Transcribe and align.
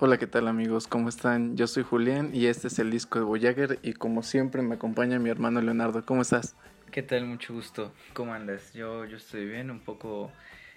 Hola, 0.00 0.18
¿qué 0.18 0.26
tal 0.26 0.48
amigos? 0.48 0.88
¿Cómo 0.88 1.08
están? 1.08 1.56
Yo 1.56 1.68
soy 1.68 1.84
Julián 1.84 2.30
y 2.34 2.46
este 2.46 2.66
es 2.66 2.80
el 2.80 2.90
disco 2.90 3.20
de 3.20 3.24
Voyager 3.24 3.78
y 3.84 3.92
como 3.92 4.24
siempre 4.24 4.60
me 4.60 4.74
acompaña 4.74 5.20
mi 5.20 5.30
hermano 5.30 5.60
Leonardo. 5.60 6.04
¿Cómo 6.04 6.22
estás? 6.22 6.56
¿Qué 6.90 7.04
tal? 7.04 7.24
Mucho 7.26 7.54
gusto. 7.54 7.92
¿Cómo 8.12 8.34
andas? 8.34 8.72
Yo, 8.72 9.04
yo 9.04 9.16
estoy 9.16 9.46
bien, 9.46 9.70
un 9.70 9.78
poco 9.78 10.32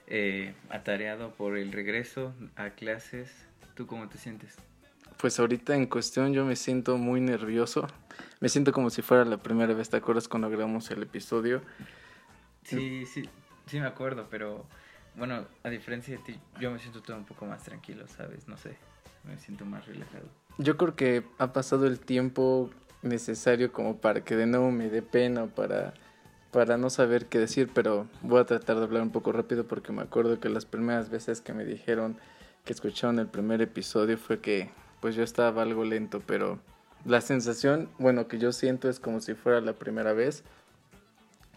eh, 0.05 0.53
atareado 0.69 1.31
por 1.31 1.57
el 1.57 1.71
regreso 1.71 2.35
a 2.55 2.69
clases. 2.69 3.31
¿Tú 3.73 3.87
cómo 3.87 4.07
te 4.07 4.19
sientes? 4.19 4.55
Pues 5.17 5.39
ahorita 5.39 5.75
en 5.75 5.87
cuestión 5.87 6.31
yo 6.31 6.45
me 6.45 6.55
siento 6.55 6.97
muy 6.97 7.19
nervioso. 7.19 7.87
Me 8.39 8.49
siento 8.49 8.71
como 8.71 8.91
si 8.91 9.01
fuera 9.01 9.25
la 9.25 9.37
primera 9.37 9.73
vez, 9.73 9.89
¿te 9.89 9.97
acuerdas 9.97 10.27
cuando 10.27 10.47
grabamos 10.47 10.91
el 10.91 11.01
episodio? 11.01 11.63
Sí, 12.63 13.07
sí, 13.07 13.27
sí 13.65 13.79
me 13.79 13.87
acuerdo, 13.87 14.27
pero 14.29 14.67
bueno, 15.15 15.47
a 15.63 15.69
diferencia 15.69 16.15
de 16.15 16.23
ti, 16.23 16.39
yo 16.59 16.69
me 16.69 16.77
siento 16.77 17.01
todo 17.01 17.17
un 17.17 17.25
poco 17.25 17.47
más 17.47 17.63
tranquilo, 17.63 18.07
¿sabes? 18.07 18.47
No 18.47 18.57
sé 18.57 18.77
me 19.27 19.37
siento 19.37 19.65
más 19.65 19.85
relajado. 19.85 20.27
Yo 20.57 20.77
creo 20.77 20.95
que 20.95 21.23
ha 21.37 21.53
pasado 21.53 21.85
el 21.85 21.99
tiempo 21.99 22.69
necesario 23.01 23.71
como 23.71 23.97
para 23.97 24.23
que 24.23 24.35
de 24.35 24.47
nuevo 24.47 24.71
me 24.71 24.89
dé 24.89 25.01
pena 25.01 25.47
para, 25.47 25.93
para 26.51 26.77
no 26.77 26.89
saber 26.89 27.27
qué 27.27 27.39
decir, 27.39 27.69
pero 27.73 28.07
voy 28.21 28.41
a 28.41 28.45
tratar 28.45 28.77
de 28.77 28.83
hablar 28.83 29.03
un 29.03 29.11
poco 29.11 29.31
rápido 29.31 29.67
porque 29.67 29.91
me 29.91 30.01
acuerdo 30.01 30.39
que 30.39 30.49
las 30.49 30.65
primeras 30.65 31.09
veces 31.09 31.41
que 31.41 31.53
me 31.53 31.65
dijeron 31.65 32.17
que 32.65 32.73
escucharon 32.73 33.19
el 33.19 33.27
primer 33.27 33.61
episodio 33.61 34.17
fue 34.17 34.39
que 34.39 34.69
pues 34.99 35.15
yo 35.15 35.23
estaba 35.23 35.61
algo 35.61 35.85
lento, 35.85 36.21
pero 36.25 36.59
la 37.05 37.21
sensación, 37.21 37.89
bueno, 37.99 38.27
que 38.27 38.39
yo 38.39 38.51
siento 38.51 38.89
es 38.89 38.99
como 38.99 39.21
si 39.21 39.35
fuera 39.35 39.61
la 39.61 39.73
primera 39.73 40.13
vez, 40.13 40.43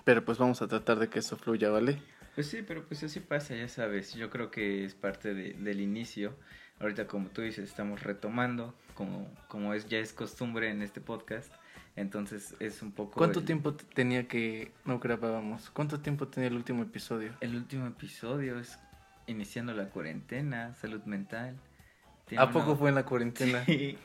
pero 0.05 0.25
pues 0.25 0.39
vamos 0.39 0.63
a 0.63 0.69
tratar 0.69 0.99
de 0.99 1.09
que 1.09 1.21
eso 1.21 1.37
fluya, 1.37 1.71
¿vale? 1.71 2.01
Pues 2.35 2.47
sí, 2.47 2.63
pero 2.67 2.85
pues 2.85 3.03
así 3.03 3.21
pasa, 3.21 3.57
ya 3.57 3.69
sabes, 3.69 4.15
yo 4.15 4.31
creo 4.31 4.51
que 4.51 4.85
es 4.85 4.95
parte 4.95 5.35
de, 5.35 5.55
del 5.55 5.81
inicio 5.81 6.35
Ahorita, 6.81 7.07
como 7.07 7.29
tú 7.29 7.43
dices, 7.43 7.69
estamos 7.69 8.03
retomando, 8.03 8.75
como, 8.95 9.31
como 9.49 9.75
es 9.75 9.87
ya 9.87 9.99
es 9.99 10.13
costumbre 10.15 10.71
en 10.71 10.81
este 10.83 11.01
podcast. 11.01 11.53
Entonces 11.95 12.55
es 12.59 12.81
un 12.81 12.93
poco... 12.93 13.19
¿Cuánto 13.19 13.43
tiempo 13.43 13.75
tenía 13.75 14.27
que 14.27 14.73
no 14.87 14.99
grabábamos? 14.99 15.71
¿Cuánto 15.71 16.01
tiempo 16.01 16.29
tenía 16.29 16.49
el 16.49 16.57
último 16.57 16.83
episodio? 16.83 17.35
El 17.41 17.55
último 17.55 17.87
episodio 17.87 18.59
es 18.59 18.79
iniciando 19.27 19.75
la 19.75 19.91
cuarentena, 19.91 20.75
salud 20.75 21.03
mental. 21.05 21.57
¿A 22.37 22.51
poco 22.51 22.77
fue 22.77 22.89
en 22.89 22.95
la 22.95 23.05
cuarentena? 23.05 23.63
Sí. 23.67 23.99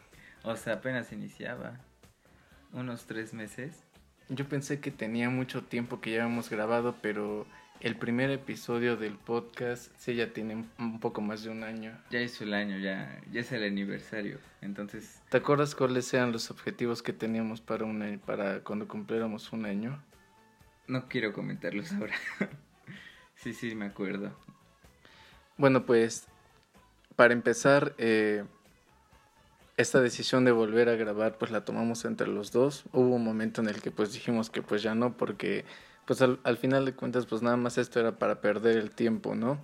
O 0.43 0.55
sea, 0.55 0.73
apenas 0.73 1.11
iniciaba. 1.11 1.79
Unos 2.71 3.05
tres 3.05 3.33
meses. 3.33 3.83
Yo 4.29 4.47
pensé 4.47 4.79
que 4.79 4.91
tenía 4.91 5.29
mucho 5.29 5.63
tiempo 5.63 6.01
que 6.01 6.11
ya 6.11 6.23
habíamos 6.23 6.49
grabado, 6.49 6.95
pero 7.01 7.47
el 7.81 7.95
primer 7.97 8.29
episodio 8.29 8.97
del 8.97 9.15
podcast 9.15 9.91
sí 9.97 10.15
ya 10.15 10.33
tiene 10.33 10.65
un 10.79 10.99
poco 10.99 11.21
más 11.21 11.43
de 11.43 11.49
un 11.49 11.63
año. 11.63 11.97
Ya 12.09 12.21
hizo 12.21 12.43
el 12.43 12.53
año, 12.53 12.77
ya, 12.77 13.21
ya 13.31 13.41
es 13.41 13.51
el 13.51 13.63
aniversario. 13.63 14.39
Entonces. 14.61 15.21
¿Te 15.29 15.37
acuerdas 15.37 15.75
cuáles 15.75 16.13
eran 16.13 16.31
los 16.31 16.51
objetivos 16.51 17.01
que 17.01 17.13
teníamos 17.13 17.61
para 17.61 17.85
un 17.85 18.21
para 18.25 18.61
cuando 18.61 18.87
cumpliéramos 18.87 19.51
un 19.53 19.65
año? 19.65 20.01
No 20.87 21.07
quiero 21.07 21.33
comentarlos 21.33 21.91
ahora. 21.93 22.15
sí, 23.35 23.53
sí, 23.53 23.75
me 23.75 23.85
acuerdo. 23.85 24.35
Bueno, 25.57 25.85
pues 25.85 26.27
para 27.15 27.33
empezar, 27.33 27.95
eh, 27.97 28.43
esta 29.77 30.01
decisión 30.01 30.45
de 30.45 30.51
volver 30.51 30.89
a 30.89 30.95
grabar, 30.95 31.37
pues 31.37 31.51
la 31.51 31.65
tomamos 31.65 32.05
entre 32.05 32.27
los 32.27 32.51
dos. 32.51 32.85
Hubo 32.93 33.15
un 33.15 33.23
momento 33.23 33.61
en 33.61 33.67
el 33.67 33.81
que 33.81 33.91
pues 33.91 34.13
dijimos 34.13 34.49
que 34.49 34.61
pues 34.61 34.81
ya 34.81 34.95
no, 34.95 35.17
porque 35.17 35.65
pues 36.05 36.21
al, 36.21 36.39
al, 36.43 36.57
final 36.57 36.85
de 36.85 36.93
cuentas, 36.93 37.25
pues 37.25 37.41
nada 37.41 37.57
más 37.57 37.77
esto 37.77 37.99
era 37.99 38.17
para 38.17 38.41
perder 38.41 38.77
el 38.77 38.91
tiempo, 38.91 39.35
¿no? 39.35 39.59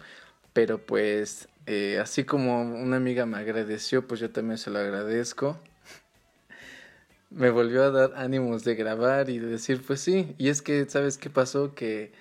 Pero 0.54 0.80
pues, 0.80 1.48
eh, 1.66 2.00
así 2.02 2.24
como 2.24 2.62
una 2.62 2.98
amiga 2.98 3.26
me 3.26 3.38
agradeció, 3.38 4.08
pues 4.08 4.20
yo 4.20 4.32
también 4.32 4.58
se 4.58 4.70
lo 4.70 4.80
agradezco. 4.80 5.58
me 7.30 7.50
volvió 7.50 7.84
a 7.84 7.92
dar 7.92 8.14
ánimos 8.16 8.64
de 8.64 8.76
grabar 8.76 9.30
y 9.30 9.40
de 9.40 9.48
decir, 9.48 9.82
pues 9.86 10.02
sí, 10.02 10.36
y 10.38 10.50
es 10.50 10.62
que, 10.62 10.90
¿sabes 10.90 11.18
qué 11.18 11.30
pasó? 11.30 11.74
Que, 11.74 12.12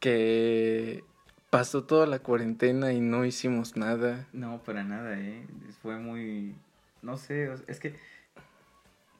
que 0.00 1.04
pasó 1.50 1.84
toda 1.84 2.06
la 2.06 2.18
cuarentena 2.18 2.92
y 2.92 3.00
no 3.00 3.24
hicimos 3.24 3.76
nada. 3.76 4.26
No, 4.32 4.62
para 4.64 4.84
nada, 4.84 5.18
¿eh? 5.18 5.46
Fue 5.82 5.96
muy, 5.98 6.54
no 7.02 7.16
sé, 7.16 7.54
es 7.68 7.78
que 7.78 7.94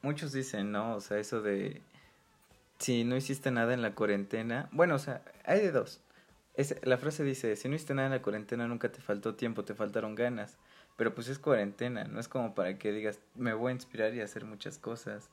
muchos 0.01 0.33
dicen, 0.33 0.71
¿no? 0.71 0.95
O 0.95 1.01
sea, 1.01 1.19
eso 1.19 1.41
de 1.41 1.81
si 2.79 3.03
no 3.03 3.15
hiciste 3.15 3.51
nada 3.51 3.73
en 3.73 3.81
la 3.81 3.95
cuarentena, 3.95 4.69
bueno, 4.71 4.95
o 4.95 4.99
sea, 4.99 5.21
hay 5.45 5.59
de 5.59 5.71
dos. 5.71 6.01
Es, 6.53 6.75
la 6.83 6.97
frase 6.97 7.23
dice, 7.23 7.55
si 7.55 7.69
no 7.69 7.75
hiciste 7.75 7.93
nada 7.93 8.07
en 8.07 8.13
la 8.13 8.21
cuarentena 8.21 8.67
nunca 8.67 8.91
te 8.91 9.01
faltó 9.01 9.35
tiempo, 9.35 9.63
te 9.63 9.75
faltaron 9.75 10.15
ganas. 10.15 10.57
Pero 10.95 11.13
pues 11.13 11.27
es 11.27 11.37
cuarentena, 11.37 12.05
no 12.05 12.19
es 12.19 12.27
como 12.27 12.55
para 12.55 12.77
que 12.79 12.91
digas, 12.91 13.19
me 13.35 13.53
voy 13.53 13.69
a 13.69 13.75
inspirar 13.75 14.13
y 14.15 14.21
hacer 14.21 14.45
muchas 14.45 14.79
cosas. 14.79 15.29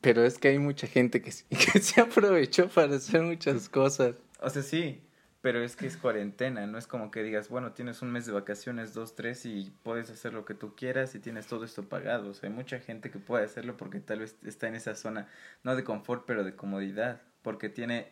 Pero 0.00 0.24
es 0.24 0.38
que 0.38 0.48
hay 0.48 0.58
mucha 0.58 0.86
gente 0.86 1.22
que, 1.22 1.32
que 1.48 1.80
se 1.80 2.00
aprovechó 2.00 2.68
para 2.68 2.96
hacer 2.96 3.22
muchas 3.22 3.68
cosas. 3.68 4.16
O 4.40 4.50
sea, 4.50 4.62
sí, 4.62 5.00
pero 5.44 5.62
es 5.62 5.76
que 5.76 5.86
es 5.86 5.98
cuarentena, 5.98 6.66
no 6.66 6.78
es 6.78 6.86
como 6.86 7.10
que 7.10 7.22
digas, 7.22 7.50
bueno, 7.50 7.72
tienes 7.72 8.00
un 8.00 8.10
mes 8.10 8.24
de 8.24 8.32
vacaciones, 8.32 8.94
dos, 8.94 9.14
tres, 9.14 9.44
y 9.44 9.70
puedes 9.82 10.08
hacer 10.08 10.32
lo 10.32 10.46
que 10.46 10.54
tú 10.54 10.74
quieras 10.74 11.14
y 11.14 11.18
tienes 11.18 11.46
todo 11.46 11.66
esto 11.66 11.86
pagado. 11.86 12.30
O 12.30 12.32
sea, 12.32 12.48
hay 12.48 12.56
mucha 12.56 12.78
gente 12.80 13.10
que 13.10 13.18
puede 13.18 13.44
hacerlo 13.44 13.76
porque 13.76 14.00
tal 14.00 14.20
vez 14.20 14.38
está 14.42 14.68
en 14.68 14.74
esa 14.74 14.94
zona, 14.94 15.28
no 15.62 15.76
de 15.76 15.84
confort, 15.84 16.24
pero 16.26 16.44
de 16.44 16.56
comodidad, 16.56 17.20
porque 17.42 17.68
tiene, 17.68 18.10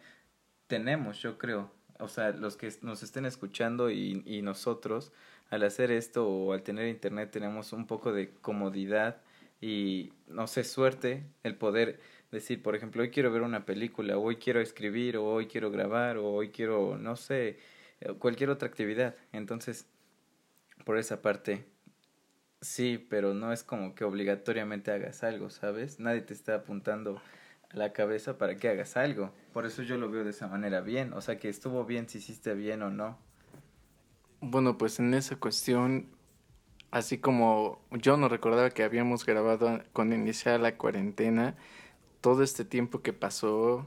tenemos, 0.66 1.22
yo 1.22 1.38
creo, 1.38 1.72
o 1.98 2.06
sea, 2.06 2.32
los 2.32 2.58
que 2.58 2.70
nos 2.82 3.02
estén 3.02 3.24
escuchando 3.24 3.90
y, 3.90 4.22
y 4.26 4.42
nosotros, 4.42 5.10
al 5.48 5.62
hacer 5.62 5.90
esto 5.90 6.28
o 6.28 6.52
al 6.52 6.62
tener 6.62 6.86
internet, 6.86 7.30
tenemos 7.30 7.72
un 7.72 7.86
poco 7.86 8.12
de 8.12 8.34
comodidad 8.42 9.22
y, 9.58 10.12
no 10.26 10.46
sé, 10.46 10.64
suerte 10.64 11.24
el 11.44 11.56
poder 11.56 11.98
decir, 12.32 12.62
por 12.62 12.74
ejemplo, 12.74 13.02
hoy 13.02 13.10
quiero 13.10 13.30
ver 13.30 13.42
una 13.42 13.64
película, 13.64 14.16
o 14.16 14.22
hoy 14.22 14.36
quiero 14.36 14.60
escribir, 14.60 15.16
o 15.16 15.24
hoy 15.24 15.46
quiero 15.46 15.70
grabar, 15.70 16.16
o 16.16 16.32
hoy 16.32 16.50
quiero, 16.50 16.98
no 16.98 17.14
sé, 17.14 17.58
eh, 18.00 18.12
cualquier 18.18 18.50
otra 18.50 18.68
actividad. 18.68 19.14
Entonces, 19.32 19.86
por 20.84 20.98
esa 20.98 21.22
parte, 21.22 21.66
sí, 22.60 22.98
pero 23.10 23.34
no 23.34 23.52
es 23.52 23.62
como 23.62 23.94
que 23.94 24.04
obligatoriamente 24.04 24.90
hagas 24.90 25.22
algo, 25.22 25.50
¿sabes? 25.50 26.00
Nadie 26.00 26.22
te 26.22 26.34
está 26.34 26.56
apuntando 26.56 27.20
a 27.70 27.76
la 27.76 27.92
cabeza 27.92 28.38
para 28.38 28.56
que 28.56 28.68
hagas 28.68 28.96
algo. 28.96 29.32
Por 29.52 29.66
eso 29.66 29.82
yo 29.82 29.96
lo 29.96 30.10
veo 30.10 30.24
de 30.24 30.30
esa 30.30 30.48
manera 30.48 30.80
bien, 30.80 31.12
o 31.12 31.20
sea, 31.20 31.38
que 31.38 31.48
estuvo 31.48 31.84
bien 31.84 32.08
si 32.08 32.18
hiciste 32.18 32.54
bien 32.54 32.82
o 32.82 32.90
no. 32.90 33.18
Bueno, 34.40 34.76
pues 34.76 34.98
en 34.98 35.14
esa 35.14 35.36
cuestión, 35.36 36.08
así 36.90 37.18
como 37.18 37.80
yo 37.92 38.16
no 38.16 38.28
recordaba 38.28 38.70
que 38.70 38.82
habíamos 38.82 39.24
grabado 39.24 39.82
con 39.92 40.12
iniciar 40.12 40.58
la 40.60 40.76
cuarentena, 40.76 41.54
todo 42.22 42.42
este 42.42 42.64
tiempo 42.64 43.02
que 43.02 43.12
pasó 43.12 43.86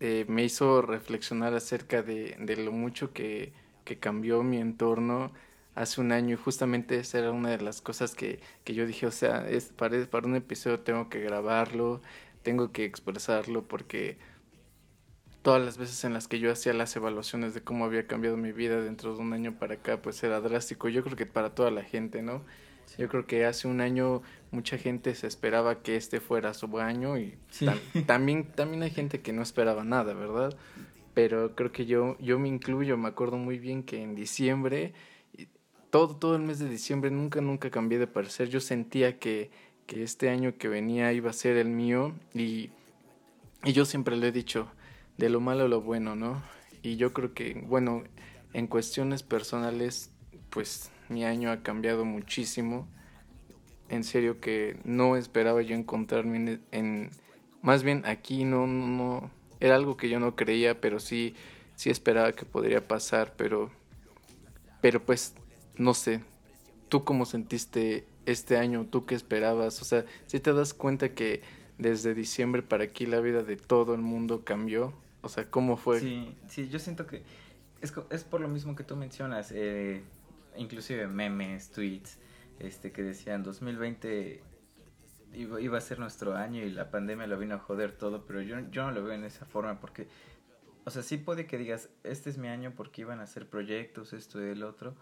eh, 0.00 0.24
me 0.28 0.44
hizo 0.44 0.82
reflexionar 0.82 1.54
acerca 1.54 2.02
de, 2.02 2.36
de 2.38 2.56
lo 2.56 2.70
mucho 2.70 3.12
que, 3.12 3.52
que, 3.84 3.98
cambió 3.98 4.42
mi 4.44 4.58
entorno 4.58 5.32
hace 5.74 6.00
un 6.00 6.12
año 6.12 6.34
y 6.34 6.38
justamente 6.38 6.98
esa 6.98 7.18
era 7.18 7.32
una 7.32 7.50
de 7.50 7.60
las 7.60 7.80
cosas 7.80 8.14
que, 8.14 8.40
que 8.64 8.74
yo 8.74 8.86
dije, 8.86 9.06
o 9.06 9.10
sea, 9.10 9.48
es, 9.48 9.66
para, 9.66 10.04
para 10.06 10.26
un 10.26 10.36
episodio 10.36 10.80
tengo 10.80 11.08
que 11.08 11.20
grabarlo, 11.20 12.02
tengo 12.42 12.72
que 12.72 12.84
expresarlo 12.84 13.66
porque 13.66 14.18
todas 15.42 15.62
las 15.64 15.78
veces 15.78 16.04
en 16.04 16.12
las 16.12 16.28
que 16.28 16.38
yo 16.38 16.52
hacía 16.52 16.74
las 16.74 16.94
evaluaciones 16.96 17.54
de 17.54 17.62
cómo 17.62 17.84
había 17.84 18.06
cambiado 18.06 18.36
mi 18.36 18.52
vida 18.52 18.80
dentro 18.80 19.14
de 19.14 19.20
un 19.20 19.32
año 19.32 19.58
para 19.58 19.74
acá, 19.74 20.02
pues 20.02 20.22
era 20.22 20.40
drástico. 20.40 20.88
Yo 20.88 21.02
creo 21.02 21.16
que 21.16 21.26
para 21.26 21.54
toda 21.54 21.70
la 21.70 21.82
gente, 21.82 22.22
¿no? 22.22 22.42
Yo 22.98 23.08
creo 23.08 23.26
que 23.26 23.44
hace 23.44 23.68
un 23.68 23.80
año 23.80 24.22
mucha 24.50 24.78
gente 24.78 25.14
se 25.14 25.26
esperaba 25.26 25.82
que 25.82 25.96
este 25.96 26.20
fuera 26.20 26.54
su 26.54 26.78
año 26.78 27.18
y 27.18 27.38
también, 28.06 28.44
también 28.44 28.82
hay 28.82 28.90
gente 28.90 29.20
que 29.20 29.32
no 29.32 29.42
esperaba 29.42 29.84
nada, 29.84 30.14
¿verdad? 30.14 30.56
Pero 31.14 31.54
creo 31.54 31.72
que 31.72 31.86
yo, 31.86 32.16
yo 32.20 32.38
me 32.38 32.48
incluyo, 32.48 32.96
me 32.96 33.08
acuerdo 33.08 33.36
muy 33.36 33.58
bien 33.58 33.82
que 33.82 34.02
en 34.02 34.14
diciembre, 34.14 34.92
todo, 35.90 36.16
todo 36.16 36.36
el 36.36 36.42
mes 36.42 36.58
de 36.58 36.68
diciembre 36.68 37.10
nunca, 37.10 37.40
nunca 37.40 37.70
cambié 37.70 37.98
de 37.98 38.06
parecer. 38.06 38.48
Yo 38.48 38.60
sentía 38.60 39.18
que, 39.18 39.50
que 39.86 40.02
este 40.02 40.28
año 40.28 40.56
que 40.56 40.68
venía 40.68 41.12
iba 41.12 41.30
a 41.30 41.34
ser 41.34 41.56
el 41.56 41.68
mío 41.68 42.14
y, 42.32 42.70
y 43.64 43.72
yo 43.72 43.84
siempre 43.84 44.16
le 44.16 44.28
he 44.28 44.32
dicho, 44.32 44.68
de 45.18 45.28
lo 45.28 45.40
malo 45.40 45.64
a 45.64 45.68
lo 45.68 45.80
bueno, 45.80 46.16
¿no? 46.16 46.42
Y 46.82 46.96
yo 46.96 47.12
creo 47.12 47.34
que, 47.34 47.62
bueno, 47.66 48.04
en 48.52 48.66
cuestiones 48.66 49.22
personales, 49.22 50.10
pues 50.48 50.90
mi 51.10 51.24
año 51.24 51.50
ha 51.50 51.62
cambiado 51.62 52.04
muchísimo. 52.04 52.88
En 53.88 54.04
serio 54.04 54.40
que 54.40 54.78
no 54.84 55.16
esperaba 55.16 55.62
yo 55.62 55.74
encontrarme 55.74 56.60
en, 56.70 57.10
más 57.60 57.82
bien 57.82 58.04
aquí 58.06 58.44
no, 58.44 58.66
no, 58.66 59.30
era 59.58 59.74
algo 59.74 59.96
que 59.96 60.08
yo 60.08 60.20
no 60.20 60.36
creía, 60.36 60.80
pero 60.80 61.00
sí, 61.00 61.34
sí 61.74 61.90
esperaba 61.90 62.32
que 62.32 62.44
podría 62.44 62.86
pasar, 62.86 63.34
pero, 63.36 63.70
pero 64.80 65.04
pues, 65.04 65.34
no 65.76 65.92
sé, 65.92 66.22
¿tú 66.88 67.04
cómo 67.04 67.26
sentiste 67.26 68.06
este 68.26 68.56
año? 68.56 68.86
¿Tú 68.88 69.06
qué 69.06 69.16
esperabas? 69.16 69.82
O 69.82 69.84
sea, 69.84 70.04
si 70.26 70.38
te 70.38 70.52
das 70.52 70.72
cuenta 70.72 71.12
que 71.14 71.42
desde 71.78 72.14
diciembre 72.14 72.62
para 72.62 72.84
aquí 72.84 73.06
la 73.06 73.20
vida 73.20 73.42
de 73.42 73.56
todo 73.56 73.94
el 73.94 74.02
mundo 74.02 74.44
cambió, 74.44 74.92
o 75.22 75.28
sea, 75.28 75.50
¿cómo 75.50 75.76
fue? 75.76 76.00
Sí, 76.00 76.36
sí, 76.48 76.68
yo 76.68 76.78
siento 76.78 77.06
que 77.06 77.22
es, 77.80 77.92
es 78.10 78.24
por 78.24 78.40
lo 78.40 78.48
mismo 78.48 78.76
que 78.76 78.84
tú 78.84 78.96
mencionas, 78.96 79.50
eh, 79.52 80.02
inclusive 80.60 81.08
memes, 81.08 81.70
tweets, 81.70 82.18
este, 82.58 82.92
que 82.92 83.02
decían 83.02 83.42
2020 83.42 84.42
iba, 85.32 85.60
iba 85.60 85.78
a 85.78 85.80
ser 85.80 85.98
nuestro 85.98 86.36
año 86.36 86.62
y 86.62 86.70
la 86.70 86.90
pandemia 86.90 87.26
lo 87.26 87.38
vino 87.38 87.54
a 87.54 87.58
joder 87.58 87.92
todo, 87.92 88.26
pero 88.26 88.42
yo, 88.42 88.58
yo 88.70 88.84
no 88.84 88.92
lo 88.92 89.02
veo 89.02 89.14
en 89.14 89.24
esa 89.24 89.46
forma 89.46 89.80
porque, 89.80 90.08
o 90.84 90.90
sea, 90.90 91.02
sí 91.02 91.16
puede 91.16 91.46
que 91.46 91.58
digas, 91.58 91.88
este 92.04 92.30
es 92.30 92.38
mi 92.38 92.48
año 92.48 92.74
porque 92.76 93.02
iban 93.02 93.20
a 93.20 93.24
hacer 93.24 93.48
proyectos, 93.48 94.12
esto 94.12 94.44
y 94.44 94.50
el 94.50 94.62
otro, 94.62 94.94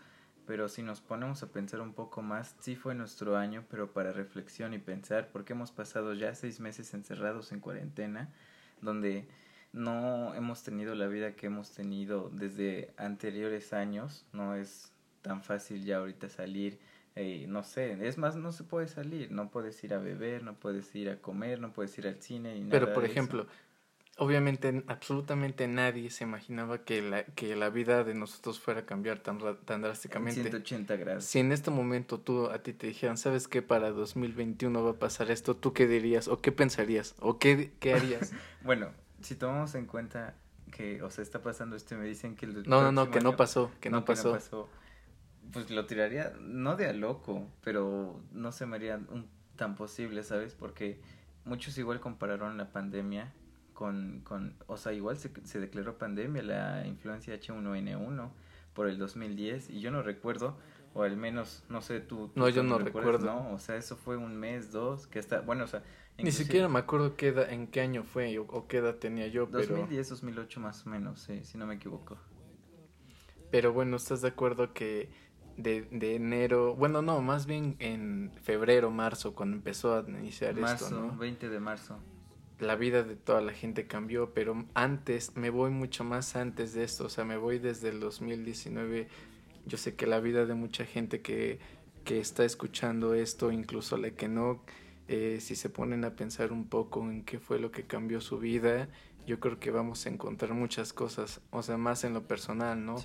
pero 0.47 0.69
si 0.69 0.83
nos 0.83 1.01
ponemos 1.01 1.43
a 1.43 1.53
pensar 1.53 1.81
un 1.81 1.93
poco 1.93 2.23
más, 2.23 2.57
sí 2.61 2.77
fue 2.77 2.95
nuestro 2.95 3.37
año, 3.37 3.65
pero 3.69 3.93
para 3.93 4.13
reflexión 4.13 4.73
y 4.75 4.79
pensar, 4.79 5.31
porque 5.33 5.53
hemos 5.53 5.73
pasado 5.73 6.15
ya 6.15 6.35
seis 6.35 6.61
meses 6.61 6.95
encerrados 6.95 7.53
en 7.53 7.61
cuarentena, 7.61 8.33
donde 8.81 9.29
no 9.73 10.35
hemos 10.35 10.63
tenido 10.63 10.95
la 10.95 11.07
vida 11.07 11.35
que 11.35 11.47
hemos 11.47 11.73
tenido 11.73 12.31
desde 12.31 12.95
anteriores 12.97 13.73
años, 13.73 14.25
no 14.33 14.55
es 14.55 14.93
tan 15.23 15.43
fácil 15.43 15.85
ya 15.85 15.99
ahorita 15.99 16.29
salir, 16.29 16.79
eh, 17.17 17.47
no 17.49 17.65
sé, 17.65 18.07
es 18.07 18.17
más, 18.19 18.37
no 18.37 18.53
se 18.53 18.65
puede 18.65 18.87
salir, 18.87 19.33
no 19.33 19.51
puedes 19.51 19.83
ir 19.83 19.95
a 19.95 19.99
beber, 19.99 20.43
no 20.43 20.55
puedes 20.55 20.95
ir 20.95 21.11
a 21.11 21.17
comer, 21.17 21.61
no 21.61 21.73
puedes 21.73 21.97
ir 21.99 22.07
al 22.07 22.23
cine. 22.23 22.55
Ni 22.61 22.71
Pero 22.71 22.93
por 22.95 23.05
ejemplo, 23.05 23.47
obviamente 24.19 24.85
absolutamente 24.87 25.67
nadie 25.67 26.11
se 26.11 26.25
imaginaba 26.25 26.85
que 26.85 27.03
la, 27.03 27.25
que 27.25 27.57
la 27.57 27.71
vida 27.71 28.05
de 28.05 28.15
nosotros 28.15 28.61
fuera 28.61 28.81
a 28.81 28.87
cambiar 28.87 29.21
tan, 29.21 29.41
tan 29.65 29.83
drásticamente. 29.83 30.43
180 30.43 30.97
grados. 30.97 31.25
Si 31.25 31.39
en 31.39 31.51
este 31.51 31.71
momento 31.71 32.21
tú 32.21 32.47
a 32.51 32.59
ti 32.63 32.73
te 32.73 32.87
dijeran, 32.87 33.17
¿sabes 33.17 33.49
qué? 33.49 33.63
Para 33.63 33.91
2021 33.91 34.85
va 34.85 34.91
a 34.91 34.99
pasar 34.99 35.31
esto, 35.31 35.57
¿tú 35.57 35.73
qué 35.73 35.87
dirías? 35.87 36.29
¿O 36.29 36.41
qué 36.41 36.53
pensarías? 36.53 37.17
¿O 37.19 37.39
qué, 37.39 37.73
qué 37.81 37.95
harías? 37.95 38.33
bueno, 38.63 38.91
si 39.23 39.35
tomamos 39.35 39.75
en 39.75 39.87
cuenta 39.87 40.35
que, 40.71 41.03
o 41.03 41.11
sea, 41.11 41.23
está 41.23 41.43
pasando 41.43 41.77
esto 41.77 41.95
y 41.95 41.99
me 41.99 42.07
dicen 42.07 42.37
que 42.37 42.47
el 42.47 42.63
No, 42.69 42.83
no, 42.83 42.93
no, 42.93 43.11
que 43.11 43.21
no 43.21 43.37
pasó, 43.37 43.71
que 43.81 43.91
no, 43.91 44.05
pasó. 44.05 44.39
Pues 45.53 45.71
lo 45.71 45.87
tiraría, 45.87 46.35
no 46.41 46.77
de 46.77 46.87
a 46.87 46.93
loco, 46.93 47.49
pero 47.63 48.21
no 48.33 48.53
se 48.53 48.67
me 48.67 48.77
haría 48.77 48.97
un, 48.97 49.27
tan 49.57 49.75
posible, 49.75 50.23
¿sabes? 50.23 50.55
Porque 50.55 51.01
muchos 51.45 51.77
igual 51.79 52.01
compararon 52.01 52.57
la 52.59 52.71
pandemia 52.71 53.33
con, 53.73 54.21
con 54.25 54.55
o 54.67 54.77
sea, 54.77 54.93
igual 54.93 55.19
se, 55.19 55.31
se 55.45 55.61
declaró 55.61 55.99
pandemia 55.99 56.43
la 56.43 56.87
influencia 56.87 57.35
H1N1 57.35 58.31
por 58.75 58.89
el 58.89 58.99
2010 58.99 59.71
y 59.71 59.81
yo 59.81 59.91
no 59.91 60.03
recuerdo, 60.03 60.57
o 60.95 61.03
al 61.03 61.17
menos, 61.17 61.65
no 61.69 61.81
sé, 61.81 62.01
tú... 62.01 62.31
no, 62.35 62.49
yo 62.49 62.63
no 62.63 62.79
recuerdo. 62.79 63.27
No, 63.27 63.53
o 63.53 63.59
sea, 63.59 63.77
eso 63.77 63.97
fue 63.97 64.17
un 64.17 64.37
mes, 64.37 64.73
dos, 64.73 65.07
que 65.07 65.19
está, 65.19 65.41
bueno, 65.41 65.65
o 65.65 65.67
sea, 65.67 65.83
ni 66.19 66.33
siquiera 66.33 66.69
me 66.69 66.81
acuerdo 66.81 67.17
qué 67.17 67.29
edad, 67.29 67.51
en 67.51 67.69
qué 67.69 67.81
año 67.81 68.03
fue 68.03 68.39
o, 68.39 68.67
qué 68.67 68.79
edad 68.79 68.97
tenía 68.97 69.29
yo, 69.29 69.49
pero... 69.49 69.67
2010, 69.69 70.09
2008 70.09 70.61
más 70.61 70.87
o 70.87 70.91
menos, 70.91 71.21
sí, 71.21 71.45
si 71.45 71.59
no 71.59 71.67
me 71.67 71.75
equivoco. 71.75 72.19
Pero 73.51 73.73
bueno, 73.73 73.97
¿estás 73.97 74.23
de 74.23 74.29
acuerdo 74.29 74.73
que 74.75 75.09
de, 75.59 75.83
de 75.91 76.15
enero, 76.15 76.75
bueno, 76.77 77.03
no, 77.03 77.21
más 77.21 77.47
bien 77.47 77.77
en 77.81 78.31
febrero, 78.41 78.91
marzo, 78.91 79.35
cuando 79.35 79.57
empezó 79.57 79.95
a 79.95 80.05
iniciar 80.09 80.57
esto, 80.59 80.89
¿no? 80.91 81.17
20 81.19 81.49
de 81.49 81.61
marzo. 81.61 81.99
La 82.61 82.77
vida 82.77 83.03
de 83.03 83.17
toda 83.17 83.41
la 83.41 83.53
gente 83.53 83.87
cambió, 83.87 84.33
pero 84.33 84.65
antes, 84.75 85.37
me 85.37 85.51
voy 85.51 85.71
mucho 85.71 86.05
más 86.05 86.37
antes 86.37 86.73
de 86.75 86.85
esto, 86.85 87.07
o 87.07 87.09
sea, 87.09 87.25
me 87.25 87.37
voy 87.37 87.59
desde 87.59 87.89
el 87.89 88.01
2019. 88.01 89.09
Yo 89.67 89.77
sé 89.77 89.97
que 89.97 90.07
la 90.07 90.21
vida 90.21 90.47
de 90.47 90.55
mucha 90.55 90.85
gente 90.85 91.21
que, 91.21 91.59
que 92.05 92.21
está 92.21 92.45
escuchando 92.45 93.15
esto, 93.15 93.51
incluso 93.51 93.97
la 93.97 94.11
que 94.13 94.29
no 94.29 94.63
eh, 95.09 95.39
si 95.41 95.57
se 95.57 95.71
ponen 95.71 96.05
a 96.05 96.15
pensar 96.15 96.53
un 96.53 96.69
poco 96.69 97.01
en 97.03 97.25
qué 97.25 97.39
fue 97.41 97.59
lo 97.59 97.73
que 97.73 97.85
cambió 97.85 98.21
su 98.21 98.39
vida, 98.39 98.89
yo 99.27 99.41
creo 99.41 99.59
que 99.59 99.71
vamos 99.71 100.07
a 100.07 100.11
encontrar 100.11 100.55
muchas 100.55 100.93
cosas, 100.93 101.41
o 101.51 101.63
sea, 101.63 101.77
más 101.79 102.05
en 102.05 102.15
lo 102.15 102.29
personal, 102.29 102.85
¿no? 102.85 102.97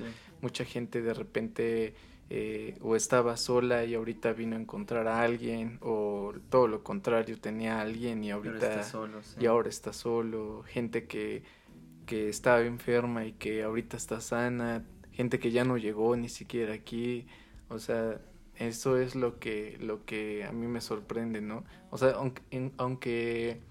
Mucha 0.41 0.65
gente 0.65 1.01
de 1.01 1.13
repente 1.13 1.95
eh, 2.35 2.79
o 2.81 2.95
estaba 2.95 3.37
sola 3.37 3.85
y 3.85 3.93
ahorita 3.93 4.33
vino 4.33 4.55
a 4.55 4.59
encontrar 4.59 5.07
a 5.07 5.21
alguien, 5.21 5.77
o 5.83 6.33
todo 6.49 6.67
lo 6.67 6.83
contrario, 6.83 7.39
tenía 7.39 7.77
a 7.77 7.81
alguien 7.81 8.23
y 8.23 8.31
ahorita... 8.31 8.55
Y 8.55 8.59
ahora 8.59 8.81
está 8.81 8.91
solo, 8.91 9.21
Y 9.39 9.45
ahora 9.45 9.69
está 9.69 9.93
solo, 9.93 10.63
gente 10.63 11.05
que, 11.05 11.43
que 12.07 12.29
estaba 12.29 12.61
enferma 12.61 13.23
y 13.23 13.33
que 13.33 13.61
ahorita 13.61 13.97
está 13.97 14.19
sana, 14.19 14.83
gente 15.11 15.37
que 15.37 15.51
ya 15.51 15.63
no 15.63 15.77
llegó 15.77 16.15
ni 16.15 16.27
siquiera 16.27 16.73
aquí, 16.73 17.27
o 17.69 17.77
sea, 17.77 18.19
eso 18.55 18.97
es 18.97 19.13
lo 19.13 19.37
que, 19.37 19.77
lo 19.79 20.03
que 20.03 20.43
a 20.43 20.51
mí 20.51 20.65
me 20.65 20.81
sorprende, 20.81 21.39
¿no? 21.39 21.63
O 21.91 21.99
sea, 21.99 22.13
aunque, 22.13 22.41
aunque, 22.77 23.61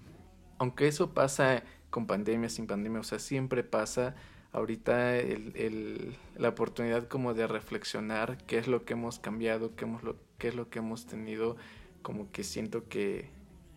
aunque 0.57 0.87
eso 0.87 1.13
pasa 1.13 1.63
con 1.89 2.07
pandemia, 2.07 2.47
sin 2.47 2.67
pandemia, 2.67 3.01
o 3.01 3.03
sea, 3.03 3.19
siempre 3.19 3.65
pasa 3.65 4.15
ahorita 4.53 5.17
el, 5.17 5.51
el, 5.55 6.15
la 6.37 6.49
oportunidad 6.49 7.07
como 7.07 7.33
de 7.33 7.47
reflexionar 7.47 8.37
qué 8.45 8.59
es 8.59 8.67
lo 8.67 8.85
que 8.85 8.93
hemos 8.93 9.19
cambiado, 9.19 9.75
qué, 9.75 9.85
hemos 9.85 10.03
lo, 10.03 10.15
qué 10.37 10.49
es 10.49 10.55
lo 10.55 10.69
que 10.69 10.79
hemos 10.79 11.05
tenido, 11.07 11.57
como 12.03 12.31
que 12.31 12.43
siento 12.43 12.87
que, 12.87 13.29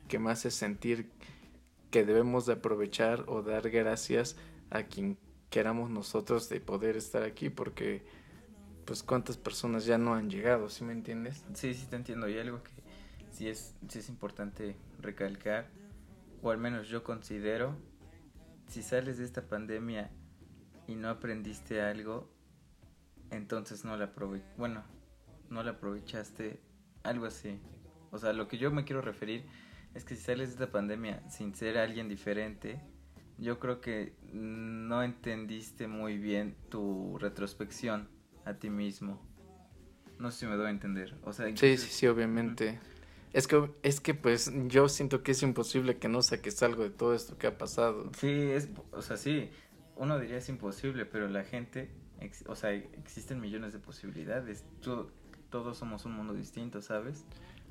que 0.06 0.18
me 0.18 0.30
hace 0.30 0.50
sentir 0.50 1.10
que 1.90 2.04
debemos 2.04 2.46
de 2.46 2.54
aprovechar 2.54 3.24
o 3.26 3.42
dar 3.42 3.70
gracias 3.70 4.36
a 4.70 4.82
quien 4.82 5.16
queramos 5.48 5.90
nosotros 5.90 6.48
de 6.50 6.60
poder 6.60 6.96
estar 6.96 7.22
aquí, 7.22 7.48
porque 7.48 8.04
pues 8.84 9.02
cuántas 9.02 9.38
personas 9.38 9.86
ya 9.86 9.96
no 9.96 10.14
han 10.14 10.28
llegado, 10.28 10.68
¿sí 10.68 10.84
me 10.84 10.92
entiendes? 10.92 11.42
Sí, 11.54 11.72
sí 11.72 11.86
te 11.86 11.96
entiendo. 11.96 12.28
Y 12.28 12.38
algo 12.38 12.62
que 12.62 12.70
sí 13.32 13.48
es, 13.48 13.74
sí 13.88 14.00
es 14.00 14.08
importante 14.10 14.76
recalcar, 15.00 15.68
o 16.42 16.50
al 16.50 16.58
menos 16.58 16.88
yo 16.88 17.02
considero, 17.02 17.74
si 18.68 18.82
sales 18.82 19.16
de 19.16 19.24
esta 19.24 19.42
pandemia 19.42 20.10
y 20.86 20.94
no 20.94 21.08
aprendiste 21.08 21.82
algo, 21.82 22.30
entonces 23.30 23.84
no 23.84 23.96
la 23.96 24.06
aprove 24.06 24.42
bueno, 24.56 24.84
no 25.50 25.62
la 25.62 25.72
aprovechaste, 25.72 26.60
algo 27.02 27.26
así. 27.26 27.58
O 28.10 28.18
sea, 28.18 28.32
lo 28.32 28.48
que 28.48 28.58
yo 28.58 28.70
me 28.70 28.84
quiero 28.84 29.02
referir 29.02 29.44
es 29.94 30.04
que 30.04 30.14
si 30.14 30.22
sales 30.22 30.48
de 30.48 30.54
esta 30.54 30.70
pandemia 30.70 31.22
sin 31.28 31.54
ser 31.54 31.78
alguien 31.78 32.08
diferente, 32.08 32.80
yo 33.38 33.58
creo 33.58 33.80
que 33.80 34.14
no 34.32 35.02
entendiste 35.02 35.88
muy 35.88 36.18
bien 36.18 36.56
tu 36.70 37.18
retrospección 37.18 38.08
a 38.44 38.54
ti 38.54 38.70
mismo. 38.70 39.20
No 40.18 40.30
sé 40.30 40.40
si 40.40 40.46
me 40.46 40.56
doy 40.56 40.68
a 40.68 40.70
entender. 40.70 41.16
O 41.24 41.32
sea, 41.32 41.46
sí, 41.54 41.76
sí, 41.76 41.88
sí, 41.90 42.06
obviamente. 42.06 42.78
Es 43.32 43.46
que, 43.46 43.70
es 43.82 44.00
que 44.00 44.14
pues 44.14 44.50
yo 44.68 44.88
siento 44.88 45.22
que 45.22 45.32
es 45.32 45.42
imposible 45.42 45.98
que 45.98 46.08
no 46.08 46.22
saques 46.22 46.62
algo 46.62 46.84
de 46.84 46.90
todo 46.90 47.14
esto 47.14 47.36
que 47.36 47.46
ha 47.46 47.58
pasado. 47.58 48.10
Sí, 48.18 48.30
es, 48.30 48.70
o 48.92 49.02
sea, 49.02 49.18
sí, 49.18 49.50
uno 49.96 50.18
diría 50.18 50.38
es 50.38 50.48
imposible, 50.48 51.06
pero 51.06 51.28
la 51.28 51.44
gente, 51.44 51.90
o 52.46 52.54
sea, 52.54 52.72
existen 52.72 53.40
millones 53.40 53.72
de 53.72 53.78
posibilidades. 53.78 54.64
todos 55.50 55.78
somos 55.78 56.04
un 56.04 56.12
mundo 56.12 56.34
distinto, 56.34 56.80
¿sabes? 56.82 57.24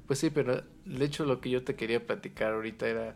Pues 0.07 0.19
sí, 0.19 0.29
pero 0.29 0.63
de 0.85 1.05
hecho 1.05 1.25
lo 1.25 1.41
que 1.41 1.49
yo 1.49 1.63
te 1.63 1.75
quería 1.75 2.05
platicar 2.05 2.53
ahorita 2.53 2.87
era 2.87 3.15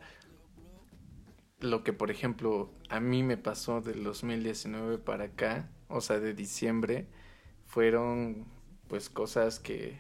lo 1.60 1.84
que, 1.84 1.94
por 1.94 2.10
ejemplo, 2.10 2.72
a 2.90 3.00
mí 3.00 3.22
me 3.24 3.38
pasó 3.38 3.82
del 3.82 4.04
2019 4.04 4.98
para 4.98 5.26
acá, 5.26 5.70
o 5.88 6.02
sea, 6.02 6.20
de 6.20 6.34
diciembre 6.34 7.08
fueron 7.68 8.46
pues 8.88 9.10
cosas 9.10 9.60
que, 9.60 10.00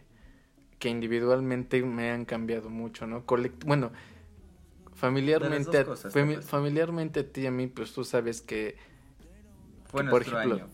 que 0.80 0.90
individualmente 0.90 1.84
me 1.84 2.10
han 2.10 2.26
cambiado 2.26 2.70
mucho, 2.70 3.06
¿no? 3.06 3.24
bueno, 3.66 3.92
familiarmente, 4.96 5.86
familiarmente 6.42 7.20
a 7.20 7.32
ti 7.32 7.42
y 7.42 7.46
a 7.46 7.52
mí, 7.52 7.68
pues 7.68 7.94
tú 7.94 8.04
sabes 8.04 8.42
que, 8.42 8.78
por 9.92 10.22
ejemplo, 10.22 10.68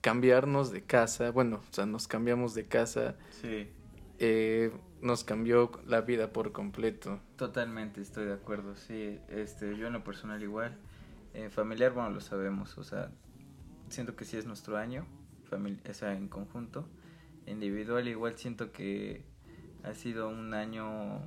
cambiarnos 0.00 0.70
de 0.70 0.82
casa, 0.82 1.30
bueno, 1.30 1.62
o 1.68 1.72
sea, 1.72 1.86
nos 1.86 2.08
cambiamos 2.08 2.54
de 2.54 2.66
casa, 2.66 3.16
sí. 3.40 3.68
eh, 4.18 4.72
nos 5.00 5.24
cambió 5.24 5.70
la 5.86 6.00
vida 6.00 6.32
por 6.32 6.52
completo. 6.52 7.20
Totalmente, 7.36 8.00
estoy 8.00 8.26
de 8.26 8.34
acuerdo, 8.34 8.74
sí, 8.76 9.18
este, 9.28 9.76
yo 9.76 9.86
en 9.86 9.92
lo 9.92 10.04
personal 10.04 10.42
igual, 10.42 10.76
eh, 11.34 11.50
familiar, 11.50 11.92
bueno, 11.92 12.10
lo 12.10 12.20
sabemos, 12.20 12.76
o 12.78 12.84
sea, 12.84 13.10
siento 13.88 14.16
que 14.16 14.24
sí 14.24 14.36
es 14.36 14.46
nuestro 14.46 14.76
año, 14.76 15.06
esa 15.84 16.14
en 16.14 16.28
conjunto. 16.28 16.88
Individual 17.46 18.08
igual 18.08 18.36
siento 18.38 18.72
que 18.72 19.22
ha 19.82 19.94
sido 19.94 20.28
un 20.28 20.54
año, 20.54 21.20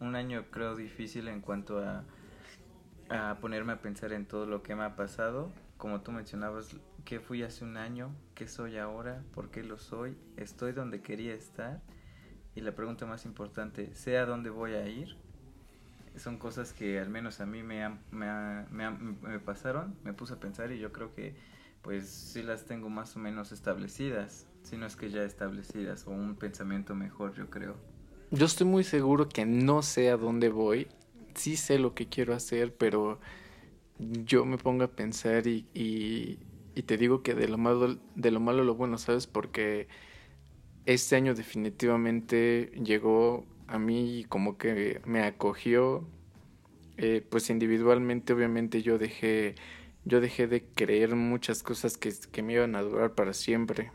un 0.00 0.14
año 0.14 0.44
creo 0.50 0.76
difícil 0.76 1.28
en 1.28 1.40
cuanto 1.40 1.78
a, 1.78 2.04
a 3.08 3.38
ponerme 3.40 3.72
a 3.72 3.80
pensar 3.80 4.12
en 4.12 4.26
todo 4.26 4.46
lo 4.46 4.62
que 4.62 4.74
me 4.74 4.84
ha 4.84 4.96
pasado. 4.96 5.50
Como 5.82 6.00
tú 6.00 6.12
mencionabas, 6.12 6.76
¿qué 7.04 7.18
fui 7.18 7.42
hace 7.42 7.64
un 7.64 7.76
año? 7.76 8.14
¿Qué 8.36 8.46
soy 8.46 8.78
ahora? 8.78 9.24
¿Por 9.34 9.50
qué 9.50 9.64
lo 9.64 9.78
soy? 9.78 10.16
¿Estoy 10.36 10.70
donde 10.70 11.02
quería 11.02 11.34
estar? 11.34 11.82
Y 12.54 12.60
la 12.60 12.76
pregunta 12.76 13.04
más 13.04 13.24
importante, 13.24 13.92
¿sé 13.96 14.16
a 14.16 14.24
dónde 14.24 14.48
voy 14.48 14.74
a 14.74 14.86
ir? 14.86 15.16
Son 16.14 16.38
cosas 16.38 16.72
que 16.72 17.00
al 17.00 17.10
menos 17.10 17.40
a 17.40 17.46
mí 17.46 17.64
me, 17.64 17.98
me, 18.12 18.64
me, 18.70 18.90
me 18.92 19.40
pasaron, 19.40 19.96
me 20.04 20.12
puse 20.12 20.34
a 20.34 20.36
pensar 20.38 20.70
y 20.70 20.78
yo 20.78 20.92
creo 20.92 21.16
que 21.16 21.34
pues 21.82 22.08
sí 22.08 22.44
las 22.44 22.64
tengo 22.64 22.88
más 22.88 23.16
o 23.16 23.18
menos 23.18 23.50
establecidas, 23.50 24.46
si 24.62 24.76
no 24.76 24.86
es 24.86 24.94
que 24.94 25.10
ya 25.10 25.24
establecidas, 25.24 26.06
o 26.06 26.12
un 26.12 26.36
pensamiento 26.36 26.94
mejor, 26.94 27.34
yo 27.34 27.50
creo. 27.50 27.74
Yo 28.30 28.46
estoy 28.46 28.68
muy 28.68 28.84
seguro 28.84 29.28
que 29.28 29.46
no 29.46 29.82
sé 29.82 30.10
a 30.10 30.16
dónde 30.16 30.48
voy, 30.48 30.86
sí 31.34 31.56
sé 31.56 31.80
lo 31.80 31.92
que 31.96 32.06
quiero 32.08 32.34
hacer, 32.34 32.72
pero 32.72 33.18
yo 33.98 34.44
me 34.44 34.58
pongo 34.58 34.84
a 34.84 34.88
pensar 34.88 35.46
y, 35.46 35.66
y, 35.74 36.82
te 36.82 36.96
digo 36.96 37.22
que 37.22 37.34
de 37.34 37.48
lo 37.48 37.58
malo, 37.58 37.98
de 38.14 38.30
lo 38.30 38.40
malo 38.40 38.64
lo 38.64 38.74
bueno, 38.74 38.98
¿sabes? 38.98 39.26
Porque 39.26 39.88
este 40.86 41.16
año 41.16 41.34
definitivamente 41.34 42.72
llegó 42.82 43.46
a 43.68 43.78
mí 43.78 44.20
y 44.20 44.24
como 44.24 44.58
que 44.58 45.00
me 45.04 45.22
acogió. 45.22 46.06
Eh, 46.98 47.24
pues 47.28 47.48
individualmente 47.48 48.34
obviamente 48.34 48.82
yo 48.82 48.98
dejé 48.98 49.54
yo 50.04 50.20
dejé 50.20 50.46
de 50.46 50.64
creer 50.64 51.14
muchas 51.14 51.62
cosas 51.62 51.96
que, 51.96 52.12
que, 52.30 52.42
me 52.42 52.54
iban 52.54 52.74
a 52.74 52.82
durar 52.82 53.14
para 53.14 53.32
siempre. 53.32 53.92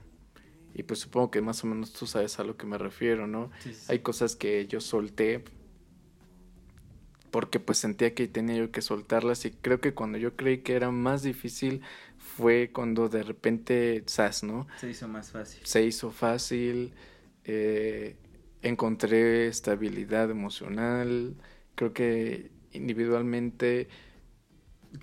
Y 0.74 0.84
pues 0.84 1.00
supongo 1.00 1.32
que 1.32 1.42
más 1.42 1.64
o 1.64 1.68
menos 1.68 1.92
tú 1.94 2.06
sabes 2.06 2.40
a 2.40 2.44
lo 2.44 2.56
que 2.56 2.66
me 2.66 2.78
refiero, 2.78 3.28
¿no? 3.28 3.52
Hay 3.88 4.00
cosas 4.00 4.36
que 4.36 4.68
yo 4.68 4.80
solté 4.80 5.44
porque 7.32 7.60
pues 7.60 7.78
sentía 7.78 8.14
que 8.14 8.28
tenía 8.28 8.56
yo 8.56 8.72
que 8.72 8.82
soltarlas 8.82 9.46
y 9.46 9.52
creo 9.52 9.80
que 9.80 9.94
cuando 9.94 10.18
yo 10.18 10.36
creí 10.36 10.60
que 10.60 10.76
era 10.76 10.92
más 10.92 11.24
difícil 11.24 11.82
fue 12.18 12.72
cuando 12.74 13.10
de 13.10 13.24
repente, 13.24 14.04
sas, 14.06 14.44
¿no? 14.44 14.68
Se 14.80 14.90
hizo 14.90 15.08
más 15.08 15.32
fácil. 15.32 15.62
Se 15.64 15.84
hizo 15.84 16.12
fácil, 16.12 16.94
eh, 17.44 18.16
encontré 18.62 19.48
estabilidad 19.48 20.30
emocional, 20.32 21.36
creo 21.76 21.94
que 21.94 22.52
individualmente 22.72 23.88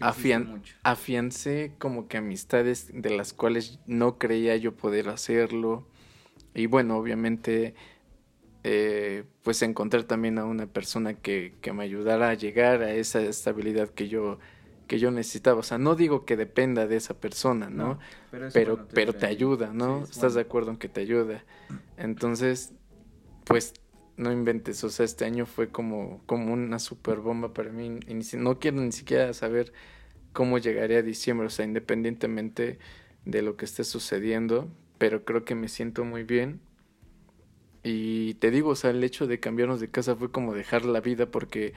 afian 0.01 0.63
afiancé 0.83 1.73
como 1.79 2.09
que 2.09 2.17
amistades 2.17 2.91
de 2.93 3.11
las 3.11 3.33
cuales 3.33 3.79
no 3.87 4.19
creía 4.19 4.57
yo 4.57 4.75
poder 4.77 5.09
hacerlo 5.09 5.87
y 6.55 6.67
bueno, 6.67 6.97
obviamente 6.97 7.75
eh, 8.65 9.25
pues 9.43 9.63
encontrar 9.63 10.05
también 10.05 10.39
a 10.39 10.45
una 10.45 10.67
persona 10.67 11.15
que, 11.15 11.55
que 11.61 11.73
me 11.73 11.85
ayudara 11.85 12.31
a 12.31 12.35
llegar 12.35 12.83
a 12.83 12.93
esa 12.93 13.21
estabilidad 13.21 13.91
que 13.91 14.09
yo 14.09 14.39
que 14.87 14.99
yo 14.99 15.11
necesitaba. 15.11 15.61
O 15.61 15.63
sea, 15.63 15.79
no 15.79 15.95
digo 15.95 16.25
que 16.25 16.37
dependa 16.37 16.87
de 16.87 16.97
esa 16.97 17.15
persona, 17.15 17.71
¿no? 17.71 17.99
pero, 18.53 18.87
pero, 18.93 19.15
te, 19.15 19.27
ayuda, 19.27 19.73
¿no? 19.73 20.05
¿Estás 20.05 20.35
de 20.35 20.43
acuerdo 20.43 20.73
en 20.73 20.77
que 20.77 20.89
te 20.89 21.01
ayuda? 21.01 21.43
Entonces, 21.97 22.73
pues 23.45 23.75
no 24.17 24.31
inventes, 24.31 24.85
o 24.85 24.91
sea, 24.91 25.05
este 25.05 25.25
año 25.25 25.47
fue 25.47 25.69
como, 25.69 26.21
como 26.27 26.53
una 26.53 26.79
super 26.79 27.19
bomba 27.19 27.53
para 27.53 27.71
mí. 27.71 28.01
No 28.35 28.59
quiero 28.59 28.79
ni 28.79 28.93
siquiera 28.93 29.33
saber 29.33 29.73
cómo 30.33 30.59
llegaré 30.59 30.97
a 30.99 31.03
diciembre, 31.03 31.47
o 31.47 31.51
sea, 31.51 31.65
independientemente 31.65 32.79
de 33.25 33.43
lo 33.43 33.57
que 33.57 33.65
esté 33.65 33.85
sucediendo, 33.85 34.69
pero 34.99 35.25
creo 35.25 35.45
que 35.45 35.55
me 35.55 35.69
siento 35.69 36.05
muy 36.05 36.25
bien 36.25 36.61
y 37.87 38.33
te 38.35 38.51
digo, 38.51 38.71
o 38.71 38.75
sea, 38.75 38.91
el 38.91 39.05
hecho 39.05 39.27
de 39.27 39.39
cambiarnos 39.39 39.79
de 39.79 39.91
casa 39.91 40.17
fue 40.17 40.31
como 40.31 40.55
dejar 40.55 40.87
la 40.87 41.01
vida 41.01 41.27
porque, 41.27 41.75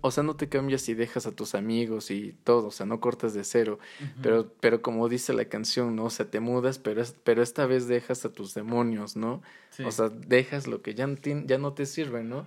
o 0.00 0.10
sea, 0.10 0.24
no 0.24 0.34
te 0.34 0.48
cambias 0.48 0.88
y 0.88 0.94
dejas 0.94 1.26
a 1.26 1.30
tus 1.30 1.54
amigos 1.54 2.10
y 2.10 2.32
todo, 2.42 2.66
o 2.66 2.70
sea, 2.72 2.84
no 2.84 2.98
cortas 2.98 3.32
de 3.32 3.44
cero, 3.44 3.78
pero, 4.20 4.52
pero 4.58 4.82
como 4.82 5.08
dice 5.08 5.32
la 5.32 5.44
canción, 5.44 5.94
¿no? 5.94 6.06
O 6.06 6.10
sea, 6.10 6.28
te 6.28 6.40
mudas, 6.40 6.80
pero, 6.80 7.04
pero 7.22 7.44
esta 7.44 7.64
vez 7.64 7.86
dejas 7.86 8.24
a 8.24 8.32
tus 8.32 8.54
demonios, 8.54 9.14
¿no? 9.14 9.40
O 9.84 9.92
sea, 9.92 10.08
dejas 10.08 10.66
lo 10.66 10.82
que 10.82 10.96
ya 10.96 11.06
no, 11.06 11.16
ya 11.22 11.58
no 11.58 11.74
te 11.74 11.86
sirve, 11.86 12.24
¿no? 12.24 12.44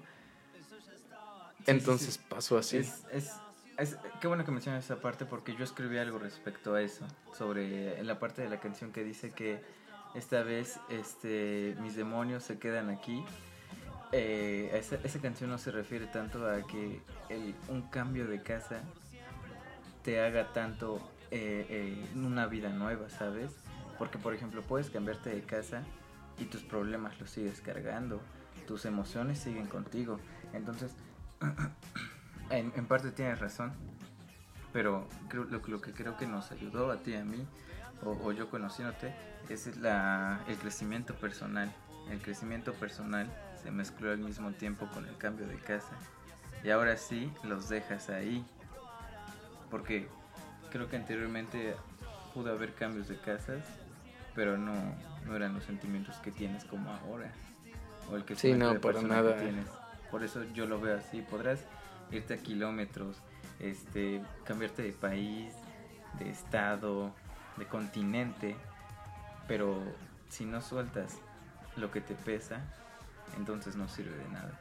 Entonces 1.68 2.18
pasó 2.18 2.58
así. 2.58 2.77
Es, 2.77 3.06
es, 3.13 3.32
es, 3.77 3.98
qué 4.20 4.27
bueno 4.27 4.44
que 4.44 4.51
mencionas 4.51 4.84
esa 4.84 5.00
parte 5.00 5.25
porque 5.25 5.56
yo 5.56 5.63
escribí 5.63 5.98
algo 5.98 6.20
respecto 6.20 6.74
a 6.74 6.82
eso, 6.82 7.08
sobre 7.38 8.03
la 8.03 8.20
parte 8.20 8.41
de 8.41 8.50
la 8.50 8.60
canción 8.60 8.91
que 8.91 9.06
dice 9.06 9.32
que 9.32 9.79
esta 10.13 10.44
vez 10.44 10.80
este, 10.89 11.75
mis 11.80 11.96
demonios 11.96 12.44
se 12.44 12.58
quedan 12.60 12.89
aquí. 12.89 13.24
Eh, 14.12 14.72
esa, 14.74 14.96
esa, 15.04 15.20
canción 15.20 15.51
no 15.51 15.60
se 15.60 15.72
refiere 15.72 16.08
tanto 16.08 16.50
a 16.50 16.66
que 16.66 17.00
el, 17.30 17.54
un 17.68 17.84
cambio 17.84 18.28
de 18.28 18.42
casa 18.42 18.82
te 20.04 20.20
haga 20.20 20.51
tanto 20.51 21.00
eh, 21.30 21.66
eh, 21.70 22.06
una 22.16 22.48
vida 22.48 22.70
nueva, 22.70 23.10
¿sabes? 23.10 23.51
Porque, 24.00 24.18
por 24.18 24.34
ejemplo, 24.34 24.63
puedes 24.63 24.89
cambiarte 24.89 25.30
de 25.30 25.42
casa 25.42 25.84
y 26.39 26.46
tus 26.46 26.63
problemas 26.63 27.20
los 27.20 27.30
sigues 27.30 27.62
cargando, 27.62 28.20
tus 28.66 28.86
emociones 28.86 29.38
siguen 29.38 29.68
contigo. 29.68 30.20
Entonces, 30.54 30.96
en, 32.50 32.74
en 32.75 32.86
parte 32.88 33.12
tienes 33.12 33.39
razón, 33.39 33.74
pero 34.74 35.08
creo, 35.28 35.44
lo, 35.44 35.60
lo 35.60 35.82
que 35.82 35.92
creo 35.94 36.18
que 36.18 36.25
nos 36.25 36.51
ayudó 36.51 36.92
a 36.92 36.98
ti 36.98 37.12
y 37.12 37.16
a 37.16 37.24
mí 37.24 37.46
o, 38.06 38.32
yo 38.32 38.50
conociéndote, 38.50 39.13
es 39.50 39.77
la, 39.77 40.39
el 40.48 40.58
crecimiento 40.58 41.13
personal. 41.15 41.72
El 42.10 42.22
crecimiento 42.22 42.74
personal 42.74 43.27
se 43.62 43.72
mezcló 43.72 44.12
al 44.12 44.20
mismo 44.20 44.51
tiempo 44.51 44.88
con 44.94 45.06
el 45.08 45.18
cambio 45.18 45.48
de 45.48 45.58
casa. 45.58 45.96
Y 46.63 46.70
ahora 46.70 46.98
sí 46.98 47.32
los 47.44 47.70
dejas 47.70 48.10
ahí. 48.10 48.46
Porque 49.70 50.08
creo 50.72 50.89
que 50.89 50.96
anteriormente 50.96 51.75
pudo 52.34 52.51
haber 52.51 52.74
cambios 52.74 53.08
de 53.08 53.18
casas, 53.18 53.63
pero 54.34 54.58
no, 54.58 54.74
no 55.25 55.36
eran 55.36 55.53
los 55.53 55.63
sentimientos 55.63 56.15
que 56.18 56.32
tienes 56.32 56.63
como 56.65 56.91
ahora. 56.91 57.32
O 58.12 58.15
el 58.15 58.25
que 58.25 58.36
sí, 58.36 58.53
no, 58.53 58.79
para 58.79 59.01
nada. 59.01 59.38
tienes. 59.38 59.68
Por 60.10 60.24
eso 60.24 60.44
yo 60.53 60.65
lo 60.65 60.79
veo 60.79 60.98
así. 60.98 61.22
Podrás 61.22 61.63
irte 62.12 62.34
a 62.34 62.38
kilómetros, 62.38 63.18
este, 63.60 64.22
cambiarte 64.46 64.82
de 64.82 64.91
país, 64.91 65.53
de 66.18 66.29
estado, 66.29 67.13
de 67.60 67.68
continente, 67.68 68.56
pero 69.48 69.78
si 70.30 70.46
no 70.46 70.62
sueltas 70.62 71.18
lo 71.75 71.92
que 71.92 72.01
te 72.01 72.16
pesa, 72.16 72.62
entonces 73.38 73.75
no 73.75 73.88
sirve 73.88 74.18
de 74.18 74.28
nada. 74.30 74.60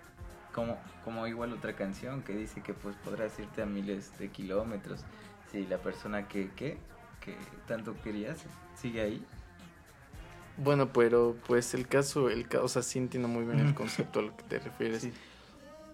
Como, 0.52 0.78
como 1.04 1.26
igual 1.26 1.52
otra 1.52 1.74
canción 1.74 2.22
que 2.22 2.34
dice 2.34 2.62
que 2.62 2.74
pues 2.74 2.96
podrás 2.96 3.38
irte 3.38 3.62
a 3.62 3.66
miles 3.66 4.18
de 4.18 4.28
kilómetros 4.28 5.04
si 5.50 5.66
la 5.66 5.78
persona 5.78 6.26
que, 6.26 6.50
que, 6.50 6.78
que 7.20 7.36
tanto 7.66 7.94
querías 8.02 8.44
sigue 8.74 9.00
ahí. 9.00 9.24
Bueno, 10.56 10.92
pero 10.92 11.36
pues 11.46 11.72
el 11.74 11.86
caso, 11.86 12.28
el 12.28 12.48
o 12.60 12.68
sea, 12.68 12.82
sí 12.82 12.98
entiendo 12.98 13.28
muy 13.28 13.44
bien 13.44 13.60
el 13.60 13.74
concepto 13.74 14.18
a 14.18 14.22
lo 14.22 14.36
que 14.36 14.42
te 14.42 14.58
refieres. 14.58 15.08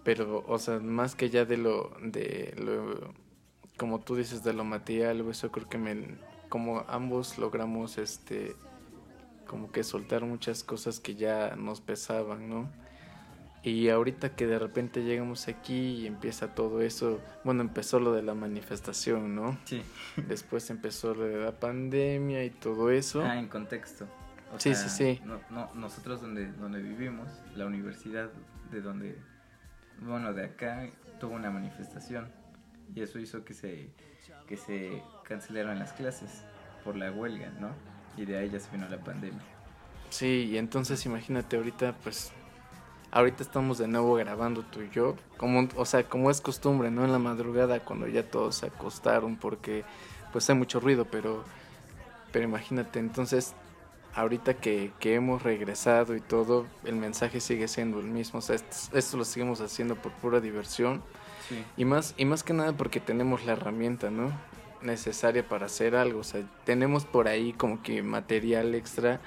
Pero, 0.05 0.45
o 0.47 0.59
sea, 0.59 0.79
más 0.81 1.15
que 1.15 1.31
ya 1.31 1.45
de 1.45 1.57
lo, 1.57 1.95
de 2.01 2.55
lo, 2.57 3.13
como 3.77 4.01
tú 4.01 4.17
dices, 4.17 4.43
de 4.43 4.53
lo 4.53 4.65
material, 4.65 5.29
eso 5.29 5.51
creo 5.51 5.69
que 5.69 5.79
me, 5.79 6.17
como 6.55 6.85
ambos 6.87 7.37
logramos 7.37 7.99
este 7.99 8.55
como 9.45 9.73
que 9.73 9.83
soltar 9.83 10.25
muchas 10.25 10.63
cosas 10.63 11.01
que 11.01 11.17
ya 11.17 11.57
nos 11.57 11.81
pesaban, 11.81 12.49
¿no? 12.49 12.71
Y 13.65 13.89
ahorita 13.89 14.37
que 14.37 14.47
de 14.47 14.61
repente 14.61 15.03
llegamos 15.03 15.49
aquí 15.49 15.75
y 15.75 16.07
empieza 16.07 16.55
todo 16.55 16.81
eso, 16.81 17.21
bueno, 17.43 17.63
empezó 17.63 17.99
lo 17.99 18.13
de 18.13 18.23
la 18.23 18.35
manifestación, 18.35 19.35
¿no? 19.35 19.59
Sí. 19.65 19.83
Después 20.29 20.71
empezó 20.71 21.13
lo 21.13 21.25
de 21.25 21.45
la 21.45 21.59
pandemia 21.59 22.45
y 22.45 22.51
todo 22.51 22.93
eso. 22.93 23.25
Ah, 23.25 23.37
en 23.37 23.49
contexto. 23.49 24.07
sí, 24.59 24.77
sí, 24.77 24.89
sí. 24.89 25.21
No, 25.25 25.41
no, 25.51 25.75
nosotros 25.75 26.21
donde, 26.21 26.53
donde 26.53 26.81
vivimos, 26.81 27.29
la 27.57 27.67
universidad 27.67 28.31
de 28.71 28.81
donde, 28.81 29.19
bueno, 30.03 30.33
de 30.33 30.45
acá, 30.45 30.89
tuvo 31.19 31.35
una 31.35 31.51
manifestación. 31.51 32.31
Y 32.95 33.01
eso 33.01 33.19
hizo 33.19 33.45
que 33.45 33.55
se 33.55 33.91
que 34.47 34.57
se 34.57 35.03
cancelaron 35.25 35.79
las 35.79 35.93
clases 35.93 36.43
por 36.85 36.97
la 36.97 37.11
huelga, 37.11 37.51
¿no? 37.61 37.71
Y 38.17 38.25
de 38.25 38.39
ahí 38.39 38.51
ya 38.51 38.61
se 38.61 38.71
vino 38.71 38.89
la 38.89 38.99
pandemia. 38.99 39.43
Sí, 40.11 40.51
y 40.53 40.59
entonces 40.59 41.05
imagínate 41.07 41.57
ahorita, 41.57 41.95
pues, 42.03 42.33
ahorita 43.11 43.43
estamos 43.43 43.79
de 43.79 43.89
nuevo 43.89 44.15
grabando 44.15 44.63
tú 44.63 44.83
y 44.83 44.91
yo, 44.91 45.17
como, 45.37 45.69
o 45.77 45.85
sea, 45.85 46.05
como 46.05 46.31
es 46.31 46.41
costumbre, 46.41 46.91
¿no? 46.91 47.05
En 47.05 47.13
la 47.13 47.19
madrugada 47.19 47.81
cuando 47.81 48.07
ya 48.07 48.23
todos 48.23 48.57
se 48.57 48.67
acostaron 48.67 49.37
porque, 49.37 49.85
pues, 50.33 50.49
hay 50.49 50.57
mucho 50.57 50.79
ruido, 50.79 51.07
pero, 51.07 51.45
pero 52.33 52.45
imagínate, 52.45 53.01
entonces, 53.01 53.55
ahorita 54.15 54.55
que, 54.55 54.93
que 55.01 55.15
hemos 55.15 55.43
regresado 55.43 56.15
y 56.15 56.21
todo, 56.21 56.67
el 56.85 56.97
mensaje 56.97 57.41
sigue 57.41 57.67
siendo 57.67 57.99
el 57.99 58.07
mismo, 58.07 58.39
o 58.39 58.43
sea, 58.43 58.57
esto, 58.57 58.97
esto 58.97 59.17
lo 59.17 59.25
seguimos 59.25 59.61
haciendo 59.61 59.97
por 59.97 60.13
pura 60.13 60.41
diversión 60.41 61.03
y, 61.77 61.85
más, 61.85 62.15
y 62.17 62.25
más 62.25 62.43
que 62.43 62.53
nada 62.53 62.73
porque 62.73 63.01
tenemos 63.01 63.45
la 63.45 63.53
herramienta, 63.53 64.11
¿no? 64.11 64.33
Necesaria 64.85 65.47
para 65.49 65.67
hacer 65.67 65.97
algo. 65.97 66.21
O 66.21 66.25
sea, 66.25 66.43
tenemos 66.65 67.05
por 67.05 67.27
ahí 67.27 67.53
como 67.53 67.83
que 67.83 68.03
material 68.03 68.75
extra 68.75 69.21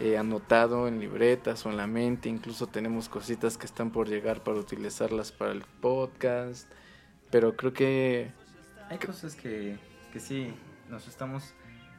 eh, 0.00 0.18
anotado 0.18 0.88
en 0.88 0.98
libretas 0.98 1.64
o 1.66 1.70
en 1.70 1.76
la 1.76 1.86
mente. 1.86 2.28
Incluso 2.28 2.66
tenemos 2.66 3.08
cositas 3.08 3.58
que 3.58 3.66
están 3.66 3.90
por 3.90 4.08
llegar 4.08 4.42
para 4.42 4.58
utilizarlas 4.58 5.30
para 5.30 5.52
el 5.52 5.62
podcast. 5.80 6.70
Pero 7.30 7.56
creo 7.56 7.72
que... 7.72 8.32
Hay 8.88 8.98
cosas 8.98 9.34
que, 9.36 9.78
que 10.12 10.20
sí 10.20 10.54
nos 10.88 11.06
estamos 11.06 11.54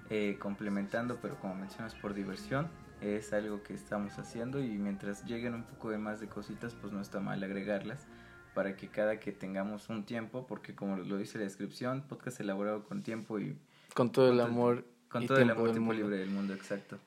eh, 0.09 0.37
complementando, 0.39 1.19
pero 1.21 1.39
como 1.39 1.55
mencionas, 1.55 1.95
por 1.95 2.13
diversión. 2.13 2.69
Es 3.01 3.33
algo 3.33 3.61
que 3.61 3.73
estamos 3.73 4.17
haciendo 4.17 4.61
y 4.61 4.77
mientras 4.77 5.25
lleguen 5.25 5.53
un 5.53 5.63
poco 5.63 5.91
de 5.91 5.97
más 5.97 6.19
de 6.19 6.27
cositas, 6.27 6.73
pues 6.73 6.91
no 6.91 7.01
está 7.01 7.19
mal 7.19 7.43
agregarlas 7.43 8.07
para 8.55 8.75
que 8.75 8.87
cada 8.87 9.19
que 9.19 9.31
tengamos 9.31 9.89
un 9.89 10.05
tiempo, 10.05 10.47
porque 10.47 10.73
como 10.73 10.97
lo 10.97 11.17
dice 11.17 11.37
la 11.37 11.43
descripción, 11.43 12.03
podcast 12.07 12.39
elaborado 12.39 12.83
con 12.85 13.03
tiempo 13.03 13.39
y... 13.39 13.55
Con 13.93 14.11
todo 14.11 14.31
el 14.31 14.39
amor. 14.39 14.85
Con 15.09 15.27
todo 15.27 15.37
el 15.37 15.51
amor 15.51 15.71
tiempo 15.71 15.93
libre 15.93 16.17
del 16.17 16.29
mundo, 16.29 16.53
exacto. 16.53 16.97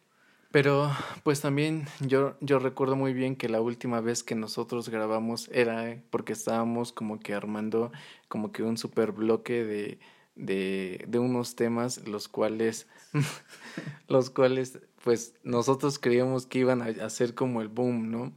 Pero 0.50 0.90
pues 1.24 1.40
también 1.40 1.86
yo, 2.00 2.36
yo 2.40 2.58
recuerdo 2.58 2.96
muy 2.96 3.12
bien 3.12 3.34
que 3.36 3.48
la 3.48 3.60
última 3.60 4.00
vez 4.00 4.22
que 4.22 4.34
nosotros 4.34 4.88
grabamos 4.88 5.48
era 5.52 6.00
porque 6.10 6.32
estábamos 6.32 6.92
como 6.92 7.18
que 7.18 7.34
armando 7.34 7.92
como 8.28 8.52
que 8.52 8.62
un 8.62 8.78
super 8.78 9.12
bloque 9.12 9.64
de, 9.64 9.98
de, 10.36 11.04
de 11.06 11.18
unos 11.18 11.54
temas 11.54 12.08
los 12.08 12.28
cuales 12.28 12.86
los 14.08 14.30
cuales 14.30 14.78
pues 15.04 15.34
nosotros 15.42 15.98
creíamos 15.98 16.46
que 16.46 16.60
iban 16.60 16.80
a 16.80 17.04
hacer 17.04 17.34
como 17.34 17.60
el 17.60 17.68
boom, 17.68 18.10
¿no? 18.10 18.32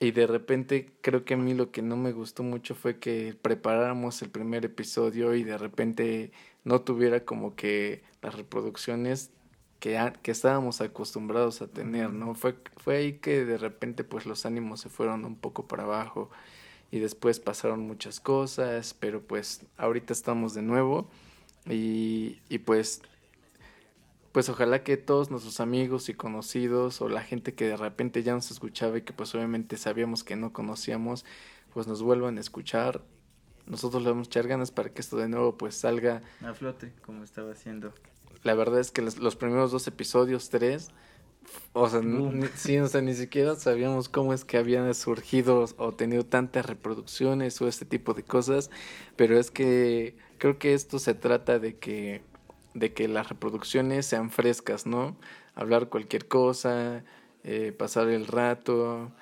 Y 0.00 0.10
de 0.10 0.26
repente 0.26 0.92
creo 1.02 1.24
que 1.24 1.34
a 1.34 1.36
mí 1.36 1.54
lo 1.54 1.70
que 1.70 1.82
no 1.82 1.96
me 1.96 2.12
gustó 2.12 2.42
mucho 2.42 2.74
fue 2.74 2.98
que 2.98 3.36
preparáramos 3.40 4.20
el 4.22 4.30
primer 4.30 4.64
episodio 4.64 5.34
y 5.34 5.44
de 5.44 5.56
repente 5.56 6.32
no 6.64 6.80
tuviera 6.80 7.24
como 7.24 7.54
que 7.54 8.02
las 8.20 8.34
reproducciones 8.34 9.30
que, 9.78 10.12
que 10.22 10.30
estábamos 10.32 10.80
acostumbrados 10.80 11.62
a 11.62 11.68
tener, 11.68 12.12
¿no? 12.12 12.34
Fue, 12.34 12.56
fue 12.78 12.96
ahí 12.96 13.12
que 13.14 13.44
de 13.44 13.58
repente 13.58 14.02
pues 14.02 14.26
los 14.26 14.46
ánimos 14.46 14.80
se 14.80 14.88
fueron 14.88 15.24
un 15.24 15.36
poco 15.36 15.68
para 15.68 15.84
abajo 15.84 16.30
y 16.90 16.98
después 17.00 17.40
pasaron 17.40 17.80
muchas 17.86 18.20
cosas, 18.20 18.94
pero 18.94 19.22
pues 19.22 19.66
ahorita 19.76 20.12
estamos 20.12 20.54
de 20.54 20.62
nuevo 20.62 21.08
y, 21.68 22.40
y 22.48 22.58
pues 22.58 23.02
pues 24.34 24.48
ojalá 24.48 24.82
que 24.82 24.96
todos 24.96 25.30
nuestros 25.30 25.60
amigos 25.60 26.08
y 26.08 26.14
conocidos 26.14 27.00
o 27.00 27.08
la 27.08 27.22
gente 27.22 27.54
que 27.54 27.68
de 27.68 27.76
repente 27.76 28.24
ya 28.24 28.34
nos 28.34 28.50
escuchaba 28.50 28.98
y 28.98 29.02
que 29.02 29.12
pues 29.12 29.32
obviamente 29.36 29.76
sabíamos 29.76 30.24
que 30.24 30.34
no 30.34 30.52
conocíamos, 30.52 31.24
pues 31.72 31.86
nos 31.86 32.02
vuelvan 32.02 32.36
a 32.38 32.40
escuchar. 32.40 33.00
Nosotros 33.66 34.02
le 34.02 34.10
vamos 34.10 34.26
a 34.26 34.30
echar 34.30 34.48
ganas 34.48 34.72
para 34.72 34.88
que 34.88 35.02
esto 35.02 35.18
de 35.18 35.28
nuevo 35.28 35.56
pues 35.56 35.76
salga 35.76 36.20
a 36.44 36.52
flote 36.52 36.92
como 37.06 37.22
estaba 37.22 37.52
haciendo. 37.52 37.94
La 38.42 38.54
verdad 38.54 38.80
es 38.80 38.90
que 38.90 39.02
los, 39.02 39.36
primeros 39.36 39.70
dos 39.70 39.86
episodios, 39.86 40.50
tres, 40.50 40.90
o 41.72 41.88
sea, 41.88 42.02
sí, 42.56 42.76
o 42.80 42.88
sea, 42.88 43.02
ni 43.02 43.14
siquiera 43.14 43.54
sabíamos 43.54 44.08
cómo 44.08 44.34
es 44.34 44.44
que 44.44 44.56
habían 44.56 44.92
surgido 44.94 45.64
o 45.76 45.92
tenido 45.92 46.26
tantas 46.26 46.66
reproducciones 46.66 47.62
o 47.62 47.68
este 47.68 47.84
tipo 47.84 48.14
de 48.14 48.24
cosas, 48.24 48.72
pero 49.14 49.38
es 49.38 49.52
que 49.52 50.16
creo 50.38 50.58
que 50.58 50.74
esto 50.74 50.98
se 50.98 51.14
trata 51.14 51.60
de 51.60 51.78
que 51.78 52.33
de 52.74 52.92
que 52.92 53.08
las 53.08 53.28
reproducciones 53.28 54.06
sean 54.06 54.30
frescas, 54.30 54.86
¿no? 54.86 55.16
Hablar 55.54 55.88
cualquier 55.88 56.28
cosa, 56.28 57.04
eh, 57.44 57.72
pasar 57.72 58.08
el 58.08 58.26
rato. 58.26 59.12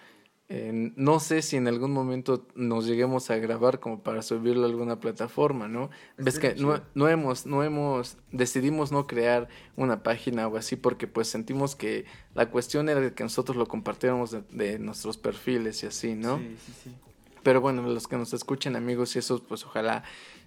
no 0.48 1.18
sé 1.18 1.40
si 1.40 1.56
en 1.56 1.66
algún 1.66 1.92
momento 1.92 2.46
nos 2.54 2.86
lleguemos 2.86 3.30
a 3.30 3.36
grabar 3.36 3.80
como 3.80 4.02
para 4.02 4.20
subirlo 4.20 4.64
a 4.64 4.68
alguna 4.68 5.00
plataforma, 5.00 5.66
¿no? 5.66 5.88
Ves 6.18 6.38
que 6.38 6.54
no, 6.56 6.82
no, 6.94 7.08
hemos, 7.08 7.46
no 7.46 7.62
hemos, 7.62 8.18
decidimos 8.32 8.92
no 8.92 9.06
crear 9.06 9.48
una 9.76 10.02
página 10.02 10.48
o 10.48 10.56
así 10.58 10.76
porque 10.76 11.06
pues 11.06 11.28
sentimos 11.28 11.74
que 11.74 12.04
la 12.34 12.50
cuestión 12.50 12.90
era 12.90 13.00
de 13.00 13.14
que 13.14 13.22
nosotros 13.22 13.56
lo 13.56 13.66
compartiéramos 13.66 14.36
de, 14.50 14.78
nuestros 14.78 15.16
perfiles 15.16 15.82
y 15.84 15.86
así, 15.86 16.14
¿no? 16.14 16.38
Sí, 16.38 16.56
sí, 16.66 16.72
sí. 16.84 16.90
Pero 17.42 17.60
bueno, 17.60 17.82
los 17.82 18.06
que 18.06 18.16
nos 18.16 18.32
escuchen 18.32 18.76
amigos 18.76 19.16
y 19.16 19.20
esos 19.20 19.40
pues 19.40 19.64
ojalá 19.64 20.04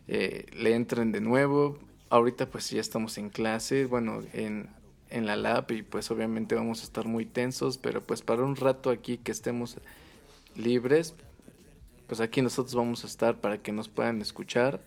eh, 0.08 0.46
le 0.54 0.76
entren 0.76 1.12
de 1.12 1.22
nuevo, 1.22 1.80
ahorita 2.16 2.48
pues 2.48 2.70
ya 2.70 2.82
estamos 2.82 3.18
en 3.18 3.30
clase, 3.30 3.86
bueno, 3.86 4.22
en, 4.34 4.70
en 5.10 5.26
la 5.26 5.36
lab 5.36 5.72
y 5.72 5.82
pues 5.82 6.10
obviamente 6.12 6.56
vamos 6.56 6.82
a 6.82 6.84
estar 6.84 7.06
muy 7.06 7.26
tensos, 7.26 7.78
pero 7.78 8.02
pues 8.02 8.22
para 8.22 8.44
un 8.44 8.56
rato 8.56 8.90
aquí 8.90 9.18
que 9.18 9.32
estemos 9.32 9.78
libres, 10.56 11.14
pues 12.08 12.22
aquí 12.22 12.42
nosotros 12.42 12.76
vamos 12.76 13.04
a 13.04 13.08
estar 13.08 13.36
para 13.42 13.58
que 13.58 13.72
nos 13.72 13.90
puedan 13.90 14.22
escuchar 14.22 14.80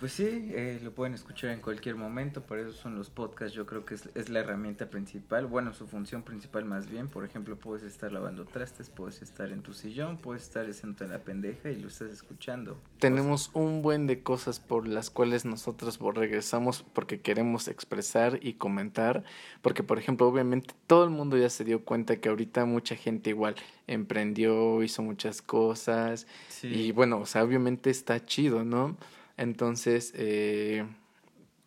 pues 0.00 0.12
sí, 0.12 0.50
eh, 0.52 0.80
lo 0.82 0.92
pueden 0.92 1.14
escuchar 1.14 1.50
en 1.50 1.60
cualquier 1.60 1.96
momento, 1.96 2.42
por 2.42 2.58
eso 2.58 2.72
son 2.72 2.94
los 2.94 3.10
podcasts, 3.10 3.54
yo 3.54 3.66
creo 3.66 3.84
que 3.84 3.94
es, 3.94 4.08
es, 4.14 4.28
la 4.28 4.40
herramienta 4.40 4.90
principal, 4.90 5.46
bueno, 5.46 5.72
su 5.72 5.86
función 5.86 6.22
principal 6.22 6.64
más 6.64 6.88
bien, 6.88 7.08
por 7.08 7.24
ejemplo, 7.24 7.56
puedes 7.56 7.82
estar 7.82 8.12
lavando 8.12 8.44
trastes, 8.44 8.90
puedes 8.90 9.22
estar 9.22 9.50
en 9.50 9.62
tu 9.62 9.74
sillón, 9.74 10.18
puedes 10.18 10.44
estar 10.44 10.66
haciendo 10.68 11.04
en 11.04 11.10
la 11.10 11.18
pendeja 11.18 11.70
y 11.70 11.76
lo 11.76 11.88
estás 11.88 12.10
escuchando. 12.10 12.78
Tenemos 12.98 13.50
un 13.54 13.82
buen 13.82 14.06
de 14.06 14.22
cosas 14.22 14.60
por 14.60 14.86
las 14.86 15.10
cuales 15.10 15.44
nosotros 15.44 15.98
regresamos 16.14 16.84
porque 16.92 17.20
queremos 17.20 17.68
expresar 17.68 18.38
y 18.42 18.54
comentar, 18.54 19.24
porque 19.62 19.82
por 19.82 19.98
ejemplo, 19.98 20.28
obviamente 20.28 20.74
todo 20.86 21.04
el 21.04 21.10
mundo 21.10 21.36
ya 21.36 21.50
se 21.50 21.64
dio 21.64 21.84
cuenta 21.84 22.16
que 22.16 22.28
ahorita 22.28 22.64
mucha 22.64 22.96
gente 22.96 23.30
igual 23.30 23.56
emprendió, 23.86 24.82
hizo 24.82 25.02
muchas 25.02 25.42
cosas 25.42 26.26
y 26.62 26.92
bueno, 26.92 27.18
o 27.18 27.26
sea, 27.26 27.42
obviamente 27.42 27.90
está 27.90 28.24
chido, 28.24 28.64
¿no? 28.64 28.96
Entonces, 29.38 30.12
eh... 30.16 30.86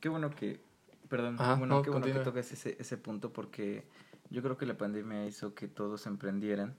Qué 0.02 0.10
bueno 0.10 0.30
que, 0.30 0.60
perdón, 1.08 1.38
bueno, 1.58 1.82
qué 1.82 1.90
bueno 1.90 2.06
que 2.06 2.20
tocas 2.20 2.52
ese, 2.52 2.76
ese 2.80 2.98
punto 2.98 3.32
porque 3.32 3.86
yo 4.30 4.42
creo 4.44 4.58
que 4.58 4.66
la 4.66 4.78
pandemia 4.78 5.26
hizo 5.26 5.56
que 5.56 5.68
todos 5.68 6.06
emprendieran 6.06 6.76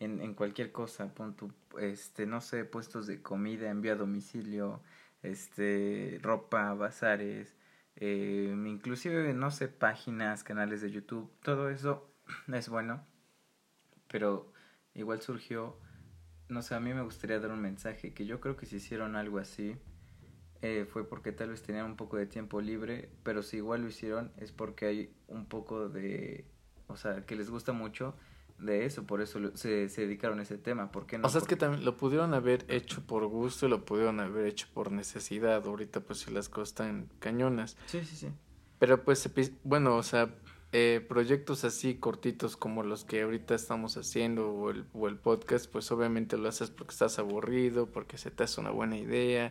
en, 0.00 0.20
en 0.20 0.34
cualquier 0.34 0.72
cosa, 0.72 1.14
pon 1.14 1.36
este, 1.78 2.26
no 2.26 2.40
sé, 2.40 2.64
puestos 2.64 3.06
de 3.06 3.22
comida, 3.22 3.70
envío 3.70 3.92
a 3.92 3.96
domicilio, 3.96 4.82
este, 5.22 6.18
ropa, 6.22 6.74
bazares, 6.74 7.56
eh, 7.96 8.52
inclusive, 8.66 9.32
no 9.34 9.50
sé, 9.52 9.68
páginas, 9.68 10.42
canales 10.42 10.80
de 10.80 10.90
YouTube, 10.90 11.30
todo 11.42 11.70
eso 11.70 12.10
es 12.52 12.68
bueno, 12.68 13.06
pero 14.08 14.52
igual 14.94 15.20
surgió, 15.20 15.78
no 16.48 16.62
sé, 16.62 16.74
a 16.74 16.80
mí 16.80 16.92
me 16.92 17.02
gustaría 17.02 17.38
dar 17.38 17.52
un 17.52 17.60
mensaje, 17.60 18.12
que 18.12 18.26
yo 18.26 18.40
creo 18.40 18.56
que 18.56 18.66
si 18.66 18.76
hicieron 18.76 19.14
algo 19.14 19.38
así, 19.38 19.76
eh, 20.62 20.86
fue 20.88 21.08
porque 21.08 21.32
tal 21.32 21.50
vez 21.50 21.60
tenían 21.62 21.86
un 21.86 21.96
poco 21.96 22.16
de 22.16 22.26
tiempo 22.26 22.60
libre, 22.60 23.10
pero 23.24 23.42
si 23.42 23.56
igual 23.56 23.82
lo 23.82 23.88
hicieron 23.88 24.30
es 24.38 24.52
porque 24.52 24.86
hay 24.86 25.12
un 25.26 25.44
poco 25.44 25.88
de, 25.88 26.44
o 26.86 26.96
sea, 26.96 27.26
que 27.26 27.34
les 27.34 27.50
gusta 27.50 27.72
mucho 27.72 28.14
de 28.60 28.86
eso, 28.86 29.04
por 29.04 29.20
eso 29.20 29.40
se, 29.56 29.88
se, 29.88 30.02
dedicaron 30.02 30.38
a 30.38 30.42
ese 30.42 30.58
tema, 30.58 30.92
¿por 30.92 31.06
qué 31.06 31.18
no? 31.18 31.26
O 31.26 31.30
sea, 31.30 31.40
es 31.40 31.48
que 31.48 31.56
también 31.56 31.84
lo 31.84 31.96
pudieron 31.96 32.32
haber 32.32 32.64
hecho 32.68 33.04
por 33.04 33.26
gusto 33.26 33.66
y 33.66 33.70
lo 33.70 33.84
pudieron 33.84 34.20
haber 34.20 34.46
hecho 34.46 34.68
por 34.72 34.92
necesidad, 34.92 35.66
ahorita 35.66 35.98
pues 35.98 36.20
si 36.20 36.30
las 36.30 36.48
cosas 36.48 36.68
están 36.68 37.08
cañonas. 37.18 37.76
Sí, 37.86 38.04
sí, 38.04 38.14
sí. 38.14 38.28
Pero 38.78 39.02
pues, 39.02 39.28
bueno, 39.64 39.96
o 39.96 40.02
sea, 40.04 40.32
eh, 40.70 41.04
proyectos 41.08 41.64
así 41.64 41.96
cortitos 41.96 42.56
como 42.56 42.84
los 42.84 43.04
que 43.04 43.22
ahorita 43.22 43.56
estamos 43.56 43.96
haciendo 43.96 44.48
o 44.52 44.70
el, 44.70 44.86
o 44.92 45.08
el 45.08 45.16
podcast, 45.16 45.68
pues 45.68 45.90
obviamente 45.90 46.38
lo 46.38 46.48
haces 46.48 46.70
porque 46.70 46.92
estás 46.92 47.18
aburrido, 47.18 47.86
porque 47.86 48.16
se 48.16 48.30
te 48.30 48.44
hace 48.44 48.60
una 48.60 48.70
buena 48.70 48.96
idea 48.96 49.50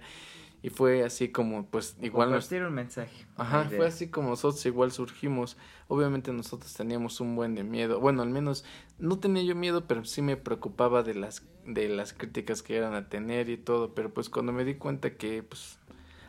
y 0.64 0.70
fue 0.70 1.04
así 1.04 1.30
como, 1.30 1.66
pues, 1.66 1.98
igual... 2.02 2.30
Compartir 2.30 2.64
un 2.64 2.74
mensaje. 2.74 3.26
Ajá, 3.36 3.66
fue 3.66 3.88
así 3.88 4.10
como 4.10 4.30
nosotros 4.30 4.64
igual 4.68 4.92
surgimos. 4.92 5.58
Obviamente 5.88 6.32
nosotros 6.32 6.72
teníamos 6.74 7.20
un 7.20 7.36
buen 7.36 7.56
de 7.56 7.64
miedo. 7.64 8.00
Bueno, 8.00 8.22
al 8.22 8.30
menos 8.30 8.64
no 9.00 9.18
tenía 9.18 9.42
yo 9.42 9.56
miedo, 9.56 9.88
pero 9.88 10.06
sí 10.06 10.22
me 10.22 10.38
preocupaba 10.38 11.02
de 11.02 11.16
las, 11.16 11.48
de 11.66 11.90
las 11.90 12.14
críticas 12.14 12.62
que 12.62 12.78
iban 12.78 12.94
a 12.94 13.10
tener 13.10 13.50
y 13.50 13.58
todo. 13.58 13.96
Pero 13.96 14.14
pues 14.14 14.30
cuando 14.30 14.52
me 14.52 14.64
di 14.64 14.76
cuenta 14.76 15.18
que, 15.18 15.42
pues, 15.42 15.80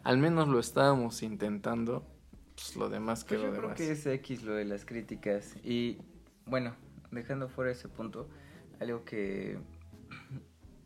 al 0.02 0.16
menos 0.16 0.48
lo 0.48 0.58
estábamos 0.58 1.22
intentando, 1.22 2.06
pues 2.54 2.74
lo 2.76 2.88
demás 2.88 3.24
pues 3.24 3.40
quedó 3.40 3.52
yo 3.52 3.58
creo 3.58 3.74
que 3.74 3.90
es 3.90 4.06
X 4.06 4.44
lo 4.44 4.54
de 4.54 4.64
las 4.64 4.86
críticas. 4.86 5.56
Y, 5.62 5.98
bueno, 6.46 6.74
dejando 7.10 7.50
fuera 7.50 7.70
ese 7.70 7.88
punto, 7.88 8.30
algo 8.80 9.04
que... 9.04 9.58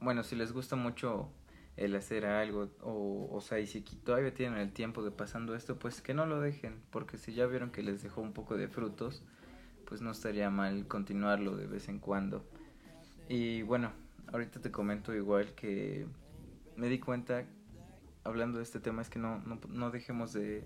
Bueno, 0.00 0.24
si 0.24 0.34
les 0.34 0.52
gusta 0.52 0.74
mucho 0.74 1.30
el 1.76 1.94
hacer 1.94 2.24
algo 2.26 2.70
o, 2.80 3.28
o 3.30 3.40
sea, 3.40 3.60
y 3.60 3.66
si 3.66 3.82
todavía 3.82 4.32
tienen 4.32 4.58
el 4.58 4.72
tiempo 4.72 5.02
de 5.02 5.10
pasando 5.10 5.54
esto, 5.54 5.78
pues 5.78 6.00
que 6.00 6.14
no 6.14 6.26
lo 6.26 6.40
dejen, 6.40 6.80
porque 6.90 7.18
si 7.18 7.34
ya 7.34 7.46
vieron 7.46 7.70
que 7.70 7.82
les 7.82 8.02
dejó 8.02 8.22
un 8.22 8.32
poco 8.32 8.56
de 8.56 8.68
frutos, 8.68 9.22
pues 9.84 10.00
no 10.00 10.10
estaría 10.10 10.50
mal 10.50 10.86
continuarlo 10.88 11.56
de 11.56 11.66
vez 11.66 11.88
en 11.88 11.98
cuando. 11.98 12.44
Y 13.28 13.62
bueno, 13.62 13.92
ahorita 14.32 14.60
te 14.60 14.70
comento 14.70 15.14
igual 15.14 15.54
que 15.54 16.06
me 16.76 16.88
di 16.88 16.98
cuenta, 16.98 17.44
hablando 18.24 18.58
de 18.58 18.64
este 18.64 18.80
tema, 18.80 19.02
es 19.02 19.10
que 19.10 19.18
no, 19.18 19.38
no, 19.40 19.60
no 19.68 19.90
dejemos 19.90 20.32
de, 20.32 20.64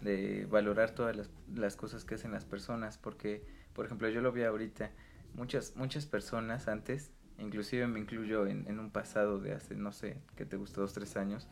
de 0.00 0.46
valorar 0.50 0.94
todas 0.94 1.16
las, 1.16 1.30
las 1.54 1.76
cosas 1.76 2.04
que 2.04 2.16
hacen 2.16 2.32
las 2.32 2.44
personas, 2.44 2.98
porque, 2.98 3.44
por 3.72 3.86
ejemplo, 3.86 4.08
yo 4.10 4.20
lo 4.20 4.30
vi 4.30 4.42
ahorita, 4.42 4.90
muchas, 5.34 5.74
muchas 5.76 6.06
personas 6.06 6.68
antes 6.68 7.12
inclusive 7.40 7.86
me 7.86 8.00
incluyo 8.00 8.46
en, 8.46 8.66
en 8.68 8.78
un 8.78 8.90
pasado 8.90 9.38
de 9.38 9.52
hace, 9.52 9.74
no 9.74 9.92
sé, 9.92 10.16
que 10.36 10.44
te 10.44 10.56
gustó 10.56 10.82
dos, 10.82 10.92
tres 10.92 11.16
años, 11.16 11.48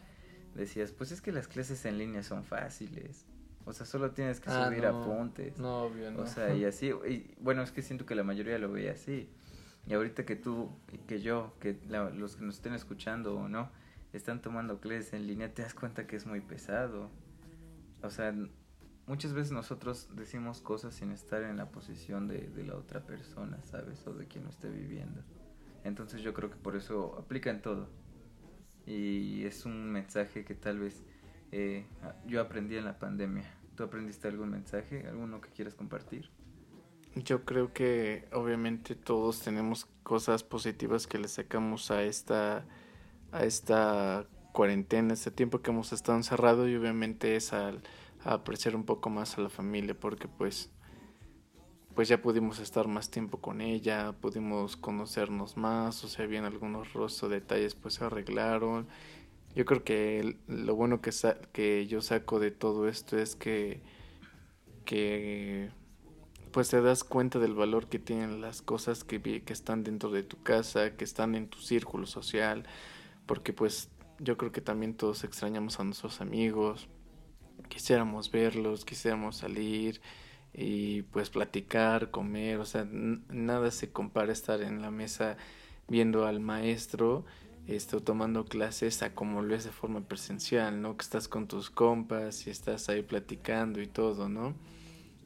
decías, 0.54 0.92
pues 0.92 1.12
es 1.12 1.20
que 1.20 1.32
las 1.32 1.48
clases 1.48 1.84
en 1.84 1.98
línea 1.98 2.22
son 2.22 2.44
fáciles. 2.44 3.26
O 3.64 3.72
sea, 3.72 3.84
solo 3.84 4.12
tienes 4.12 4.40
que 4.40 4.50
ah, 4.50 4.66
subir 4.66 4.86
apuntes. 4.86 5.58
No, 5.58 5.82
obvio, 5.82 6.10
no. 6.10 6.22
O 6.22 6.26
sea, 6.26 6.54
y 6.54 6.64
así, 6.64 6.90
y, 7.06 7.34
bueno, 7.38 7.62
es 7.62 7.70
que 7.70 7.82
siento 7.82 8.06
que 8.06 8.14
la 8.14 8.24
mayoría 8.24 8.58
lo 8.58 8.72
veía 8.72 8.92
así. 8.92 9.28
Y 9.86 9.92
ahorita 9.92 10.24
que 10.24 10.36
tú, 10.36 10.70
que 11.06 11.20
yo, 11.20 11.54
que 11.60 11.78
los 12.14 12.36
que 12.36 12.44
nos 12.44 12.56
estén 12.56 12.74
escuchando 12.74 13.36
o 13.36 13.48
no, 13.48 13.70
están 14.12 14.40
tomando 14.40 14.80
clases 14.80 15.12
en 15.12 15.26
línea, 15.26 15.52
te 15.52 15.62
das 15.62 15.74
cuenta 15.74 16.06
que 16.06 16.16
es 16.16 16.26
muy 16.26 16.40
pesado. 16.40 17.10
O 18.02 18.10
sea, 18.10 18.34
muchas 19.06 19.34
veces 19.34 19.52
nosotros 19.52 20.08
decimos 20.14 20.60
cosas 20.62 20.94
sin 20.94 21.12
estar 21.12 21.42
en 21.42 21.58
la 21.58 21.70
posición 21.70 22.26
de, 22.26 22.48
de 22.48 22.64
la 22.64 22.74
otra 22.74 23.00
persona, 23.00 23.62
¿sabes? 23.64 24.06
O 24.06 24.14
de 24.14 24.26
quien 24.26 24.44
lo 24.44 24.50
esté 24.50 24.70
viviendo. 24.70 25.22
Entonces 25.84 26.22
yo 26.22 26.34
creo 26.34 26.50
que 26.50 26.56
por 26.56 26.76
eso 26.76 27.16
aplica 27.18 27.50
en 27.50 27.62
todo. 27.62 27.88
Y 28.86 29.44
es 29.44 29.66
un 29.66 29.90
mensaje 29.90 30.44
que 30.44 30.54
tal 30.54 30.78
vez 30.78 31.04
eh, 31.52 31.84
yo 32.26 32.40
aprendí 32.40 32.76
en 32.76 32.84
la 32.84 32.98
pandemia. 32.98 33.44
¿Tú 33.76 33.84
aprendiste 33.84 34.28
algún 34.28 34.50
mensaje, 34.50 35.06
alguno 35.06 35.40
que 35.40 35.50
quieras 35.50 35.74
compartir? 35.74 36.30
Yo 37.14 37.44
creo 37.44 37.72
que 37.72 38.28
obviamente 38.32 38.94
todos 38.94 39.40
tenemos 39.40 39.86
cosas 40.02 40.42
positivas 40.42 41.06
que 41.06 41.18
le 41.18 41.28
sacamos 41.28 41.90
a 41.90 42.02
esta 42.02 42.64
a 43.30 43.44
esta 43.44 44.26
cuarentena, 44.52 45.14
este 45.14 45.30
tiempo 45.30 45.60
que 45.60 45.70
hemos 45.70 45.92
estado 45.92 46.16
encerrados 46.16 46.68
y 46.68 46.74
obviamente 46.74 47.36
es 47.36 47.52
al, 47.52 47.82
apreciar 48.24 48.74
un 48.74 48.84
poco 48.84 49.10
más 49.10 49.38
a 49.38 49.42
la 49.42 49.48
familia 49.48 49.98
porque 49.98 50.28
pues 50.28 50.70
pues 51.98 52.06
ya 52.06 52.22
pudimos 52.22 52.60
estar 52.60 52.86
más 52.86 53.10
tiempo 53.10 53.40
con 53.40 53.60
ella, 53.60 54.14
pudimos 54.20 54.76
conocernos 54.76 55.56
más, 55.56 56.04
o 56.04 56.08
sea, 56.08 56.26
bien 56.26 56.44
algunos 56.44 56.92
rostros, 56.92 57.28
detalles 57.28 57.74
pues 57.74 57.94
se 57.94 58.04
arreglaron. 58.04 58.86
Yo 59.56 59.64
creo 59.64 59.82
que 59.82 60.36
lo 60.46 60.76
bueno 60.76 61.00
que, 61.00 61.10
que 61.52 61.88
yo 61.88 62.00
saco 62.00 62.38
de 62.38 62.52
todo 62.52 62.86
esto 62.86 63.18
es 63.18 63.34
que, 63.34 63.80
que 64.84 65.70
pues 66.52 66.68
te 66.68 66.80
das 66.80 67.02
cuenta 67.02 67.40
del 67.40 67.54
valor 67.54 67.88
que 67.88 67.98
tienen 67.98 68.40
las 68.40 68.62
cosas 68.62 69.02
que, 69.02 69.20
que 69.20 69.52
están 69.52 69.82
dentro 69.82 70.10
de 70.10 70.22
tu 70.22 70.40
casa, 70.44 70.96
que 70.96 71.02
están 71.02 71.34
en 71.34 71.48
tu 71.48 71.58
círculo 71.58 72.06
social, 72.06 72.62
porque 73.26 73.52
pues 73.52 73.90
yo 74.20 74.36
creo 74.36 74.52
que 74.52 74.60
también 74.60 74.94
todos 74.94 75.24
extrañamos 75.24 75.80
a 75.80 75.82
nuestros 75.82 76.20
amigos, 76.20 76.86
quisiéramos 77.68 78.30
verlos, 78.30 78.84
quisiéramos 78.84 79.38
salir 79.38 80.00
y 80.60 81.02
pues 81.02 81.30
platicar, 81.30 82.10
comer, 82.10 82.58
o 82.58 82.64
sea, 82.64 82.84
nada 82.90 83.70
se 83.70 83.92
compara 83.92 84.32
estar 84.32 84.60
en 84.60 84.82
la 84.82 84.90
mesa 84.90 85.36
viendo 85.86 86.26
al 86.26 86.40
maestro 86.40 87.24
este, 87.68 88.00
tomando 88.00 88.44
clases 88.44 89.02
a 89.02 89.14
como 89.14 89.42
lo 89.42 89.54
es 89.54 89.64
de 89.64 89.70
forma 89.70 90.00
presencial, 90.00 90.82
¿no? 90.82 90.96
Que 90.96 91.02
estás 91.02 91.28
con 91.28 91.46
tus 91.46 91.70
compas 91.70 92.46
y 92.46 92.50
estás 92.50 92.88
ahí 92.88 93.02
platicando 93.02 93.80
y 93.80 93.86
todo, 93.86 94.28
¿no? 94.28 94.54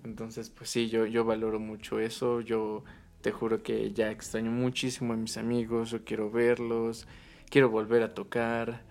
Entonces, 0.05 0.51
pues 0.51 0.69
sí, 0.69 0.91
yo, 0.91 1.07
yo 1.07 1.25
valoro 1.25 1.61
mucho 1.61 1.99
eso, 1.99 2.43
yo 2.43 2.85
te 3.23 3.31
juro 3.31 3.63
que 3.63 3.93
ya 3.93 4.11
extraño 4.11 4.51
muchísimo 4.51 5.15
a 5.15 5.17
mis 5.17 5.39
amigos, 5.39 5.91
yo 5.91 6.05
quiero 6.05 6.31
verlos, 6.31 7.07
quiero 7.49 7.71
volver 7.71 8.03
a 8.03 8.13
tocar, 8.13 8.83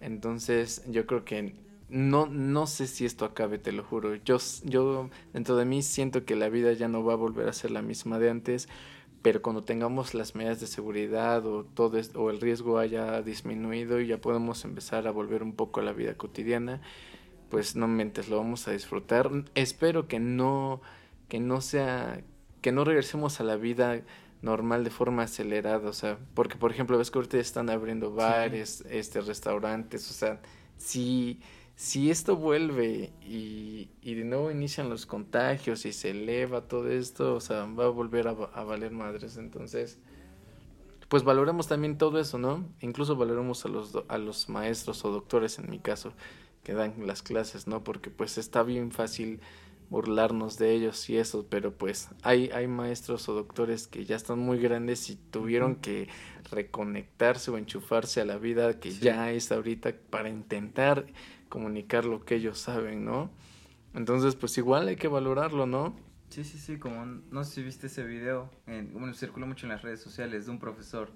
entonces 0.00 0.82
yo 0.88 1.04
creo 1.06 1.24
que 1.26 1.56
no, 1.90 2.26
no 2.26 2.66
sé 2.66 2.86
si 2.86 3.04
esto 3.04 3.24
acabe, 3.24 3.58
te 3.58 3.72
lo 3.72 3.82
juro, 3.82 4.14
yo, 4.14 4.38
yo 4.64 5.10
dentro 5.32 5.56
de 5.56 5.64
mí 5.64 5.82
siento 5.82 6.24
que 6.24 6.36
la 6.36 6.48
vida 6.48 6.72
ya 6.72 6.88
no 6.88 7.04
va 7.04 7.14
a 7.14 7.16
volver 7.16 7.48
a 7.48 7.52
ser 7.52 7.70
la 7.70 7.82
misma 7.82 8.18
de 8.18 8.30
antes, 8.30 8.68
pero 9.22 9.42
cuando 9.42 9.64
tengamos 9.64 10.14
las 10.14 10.34
medidas 10.34 10.60
de 10.60 10.66
seguridad 10.66 11.44
o 11.46 11.64
todo 11.64 12.00
o 12.14 12.30
el 12.30 12.40
riesgo 12.40 12.78
haya 12.78 13.20
disminuido 13.22 14.00
y 14.00 14.06
ya 14.06 14.18
podemos 14.20 14.64
empezar 14.64 15.06
a 15.06 15.10
volver 15.10 15.42
un 15.42 15.52
poco 15.52 15.80
a 15.80 15.82
la 15.82 15.92
vida 15.92 16.14
cotidiana, 16.14 16.80
pues 17.50 17.76
no 17.76 17.88
mentes, 17.88 18.28
lo 18.28 18.38
vamos 18.38 18.66
a 18.68 18.70
disfrutar. 18.70 19.30
Espero 19.54 20.08
que 20.08 20.20
no, 20.20 20.80
que 21.28 21.40
no 21.40 21.60
sea, 21.60 22.22
que 22.62 22.72
no 22.72 22.84
regresemos 22.84 23.40
a 23.40 23.44
la 23.44 23.56
vida 23.56 24.00
normal 24.42 24.84
de 24.84 24.90
forma 24.90 25.24
acelerada, 25.24 25.88
o 25.88 25.92
sea, 25.92 26.18
porque 26.34 26.56
por 26.56 26.70
ejemplo 26.70 26.96
ves 26.96 27.10
que 27.10 27.18
ahorita 27.18 27.38
están 27.38 27.68
abriendo 27.68 28.14
bares, 28.14 28.84
este, 28.88 29.20
restaurantes, 29.20 30.08
o 30.10 30.14
sea, 30.14 30.40
si, 30.78 31.40
si 31.80 32.10
esto 32.10 32.36
vuelve 32.36 33.10
y, 33.22 33.88
y 34.02 34.14
de 34.14 34.24
nuevo 34.24 34.50
inician 34.50 34.90
los 34.90 35.06
contagios 35.06 35.86
y 35.86 35.94
se 35.94 36.10
eleva 36.10 36.68
todo 36.68 36.90
esto, 36.90 37.34
o 37.34 37.40
sea, 37.40 37.64
va 37.64 37.86
a 37.86 37.88
volver 37.88 38.28
a, 38.28 38.32
a 38.32 38.64
valer 38.64 38.92
madres, 38.92 39.38
entonces 39.38 39.98
pues 41.08 41.24
valoremos 41.24 41.68
también 41.68 41.96
todo 41.96 42.20
eso, 42.20 42.36
¿no? 42.36 42.68
Incluso 42.82 43.16
valoremos 43.16 43.64
a 43.64 43.70
los, 43.70 43.96
a 44.08 44.18
los 44.18 44.50
maestros 44.50 45.02
o 45.06 45.10
doctores 45.10 45.58
en 45.58 45.70
mi 45.70 45.78
caso, 45.78 46.12
que 46.64 46.74
dan 46.74 46.92
las 47.06 47.22
clases, 47.22 47.66
¿no? 47.66 47.82
Porque 47.82 48.10
pues 48.10 48.36
está 48.36 48.62
bien 48.62 48.92
fácil 48.92 49.40
burlarnos 49.88 50.58
de 50.58 50.74
ellos 50.74 51.08
y 51.08 51.16
eso, 51.16 51.46
pero 51.48 51.72
pues 51.72 52.10
hay, 52.22 52.50
hay 52.50 52.66
maestros 52.66 53.26
o 53.30 53.32
doctores 53.32 53.88
que 53.88 54.04
ya 54.04 54.16
están 54.16 54.38
muy 54.38 54.58
grandes 54.58 55.08
y 55.08 55.16
tuvieron 55.16 55.76
que 55.76 56.08
reconectarse 56.50 57.50
o 57.50 57.56
enchufarse 57.56 58.20
a 58.20 58.26
la 58.26 58.36
vida 58.36 58.78
que 58.80 58.92
ya 58.92 59.32
es 59.32 59.50
ahorita 59.50 59.94
para 60.10 60.28
intentar 60.28 61.06
comunicar 61.50 62.06
lo 62.06 62.24
que 62.24 62.36
ellos 62.36 62.58
saben, 62.58 63.04
¿no? 63.04 63.30
Entonces, 63.92 64.36
pues 64.36 64.56
igual 64.56 64.88
hay 64.88 64.96
que 64.96 65.08
valorarlo, 65.08 65.66
¿no? 65.66 65.94
Sí, 66.30 66.44
sí, 66.44 66.58
sí, 66.58 66.78
como 66.78 67.04
no 67.04 67.44
sé 67.44 67.56
si 67.56 67.62
viste 67.62 67.88
ese 67.88 68.04
video, 68.04 68.48
en, 68.66 68.92
bueno, 68.94 69.12
circuló 69.12 69.46
mucho 69.46 69.66
en 69.66 69.72
las 69.72 69.82
redes 69.82 70.00
sociales 70.00 70.46
de 70.46 70.52
un 70.52 70.58
profesor 70.58 71.10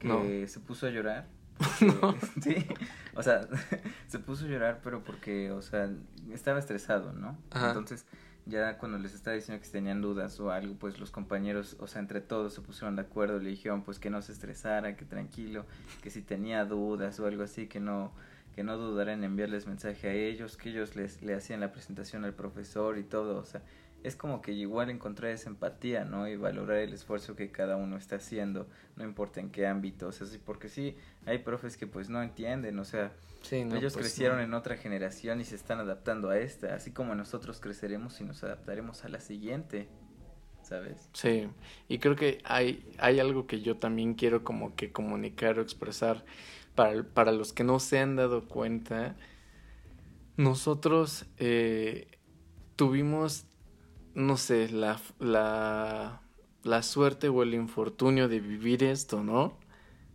que 0.00 0.46
se 0.48 0.60
puso 0.60 0.86
a 0.86 0.90
llorar 0.90 1.28
Sí, 2.42 2.66
o 3.14 3.22
sea, 3.22 3.48
se 4.06 4.18
puso 4.18 4.44
a 4.44 4.48
llorar, 4.48 4.80
pero 4.82 5.02
porque, 5.02 5.50
o 5.52 5.62
sea, 5.62 5.90
estaba 6.30 6.58
estresado, 6.58 7.12
¿no? 7.12 7.38
Entonces, 7.54 8.06
ya 8.46 8.76
cuando 8.76 8.98
les 8.98 9.14
estaba 9.14 9.36
diciendo 9.36 9.62
que 9.62 9.70
tenían 9.70 10.02
dudas 10.02 10.38
o 10.40 10.50
algo, 10.50 10.74
pues 10.74 10.98
los 10.98 11.10
compañeros, 11.10 11.76
o 11.80 11.86
sea, 11.86 12.00
entre 12.00 12.20
todos 12.20 12.52
se 12.54 12.60
pusieron 12.60 12.96
de 12.96 13.02
acuerdo, 13.02 13.38
le 13.38 13.50
dijeron 13.50 13.82
pues 13.82 13.98
que 13.98 14.10
no 14.10 14.20
se 14.20 14.32
estresara, 14.32 14.96
que 14.96 15.04
tranquilo, 15.04 15.64
que 16.02 16.10
si 16.10 16.20
tenía 16.22 16.64
dudas 16.64 17.18
o 17.20 17.26
algo 17.26 17.42
así, 17.42 17.68
que 17.68 17.80
no 17.80 18.12
que 18.54 18.62
no 18.62 18.76
dudara 18.76 19.12
en 19.12 19.24
enviarles 19.24 19.66
mensaje 19.66 20.08
a 20.08 20.12
ellos, 20.12 20.56
que 20.56 20.70
ellos 20.70 20.96
les 20.96 21.22
le 21.22 21.34
hacían 21.34 21.60
la 21.60 21.72
presentación 21.72 22.24
al 22.24 22.34
profesor 22.34 22.98
y 22.98 23.04
todo, 23.04 23.38
o 23.38 23.44
sea, 23.44 23.62
es 24.04 24.16
como 24.16 24.42
que 24.42 24.52
igual 24.52 24.90
encontrar 24.90 25.32
esa 25.32 25.48
empatía, 25.48 26.04
¿no? 26.04 26.28
Y 26.28 26.36
valorar 26.36 26.76
el 26.76 26.92
esfuerzo 26.92 27.34
que 27.34 27.50
cada 27.50 27.76
uno 27.76 27.96
está 27.96 28.16
haciendo, 28.16 28.68
no 28.96 29.04
importa 29.04 29.40
en 29.40 29.50
qué 29.50 29.66
ámbito, 29.66 30.08
o 30.08 30.12
sea, 30.12 30.26
sí, 30.26 30.38
porque 30.38 30.68
sí, 30.68 30.96
hay 31.24 31.38
profes 31.38 31.76
que 31.78 31.86
pues 31.86 32.10
no 32.10 32.22
entienden, 32.22 32.78
o 32.78 32.84
sea, 32.84 33.12
ellos 33.50 33.94
pues, 33.94 33.96
crecieron 33.96 34.40
en 34.40 34.54
otra 34.54 34.76
generación 34.76 35.40
y 35.40 35.44
se 35.44 35.56
están 35.56 35.80
adaptando 35.80 36.30
a 36.30 36.38
esta, 36.38 36.74
así 36.74 36.92
como 36.92 37.14
nosotros 37.14 37.60
creceremos 37.60 38.20
y 38.20 38.24
nos 38.24 38.44
adaptaremos 38.44 39.04
a 39.04 39.08
la 39.08 39.20
siguiente, 39.20 39.88
¿sabes? 40.62 41.08
Sí, 41.14 41.48
y 41.88 41.98
creo 41.98 42.14
que 42.14 42.38
hay, 42.44 42.86
hay 42.98 43.20
algo 43.20 43.46
que 43.46 43.62
yo 43.62 43.78
también 43.78 44.14
quiero 44.14 44.44
como 44.44 44.76
que 44.76 44.92
comunicar 44.92 45.58
o 45.58 45.62
expresar 45.62 46.24
para, 46.74 47.02
para 47.02 47.32
los 47.32 47.52
que 47.52 47.64
no 47.64 47.78
se 47.80 47.98
han 47.98 48.16
dado 48.16 48.46
cuenta, 48.48 49.16
nosotros 50.36 51.26
eh, 51.38 52.18
tuvimos 52.76 53.46
no 54.14 54.36
sé, 54.36 54.68
la, 54.68 55.00
la, 55.18 56.20
la 56.62 56.82
suerte 56.82 57.28
o 57.28 57.42
el 57.42 57.54
infortunio 57.54 58.28
de 58.28 58.40
vivir 58.40 58.84
esto, 58.84 59.22
¿no? 59.22 59.58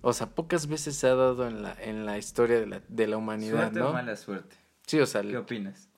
O 0.01 0.13
sea, 0.13 0.27
pocas 0.27 0.67
veces 0.67 0.95
se 0.95 1.07
ha 1.07 1.15
dado 1.15 1.47
en 1.47 1.61
la, 1.61 1.75
en 1.79 2.05
la 2.05 2.17
historia 2.17 2.59
de 2.59 2.65
la, 2.65 2.81
de 2.87 3.07
la 3.07 3.17
humanidad, 3.17 3.63
¿Suerte 3.63 3.79
¿no? 3.79 3.89
o 3.89 3.93
mala 3.93 4.15
suerte? 4.15 4.55
Sí, 4.87 4.99
o 4.99 5.05
sea... 5.05 5.21
¿Qué 5.21 5.37
opinas? 5.37 5.89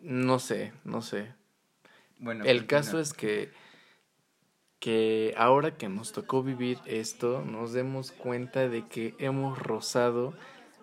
No 0.00 0.38
sé, 0.38 0.72
no 0.84 1.02
sé. 1.02 1.34
Bueno, 2.18 2.44
el 2.44 2.66
caso 2.66 3.00
es 3.00 3.12
que 3.12 3.50
que 4.84 5.32
ahora 5.38 5.78
que 5.78 5.88
nos 5.88 6.12
tocó 6.12 6.42
vivir 6.42 6.78
esto, 6.84 7.42
nos 7.42 7.72
demos 7.72 8.12
cuenta 8.12 8.68
de 8.68 8.86
que 8.86 9.14
hemos 9.18 9.58
rozado 9.58 10.34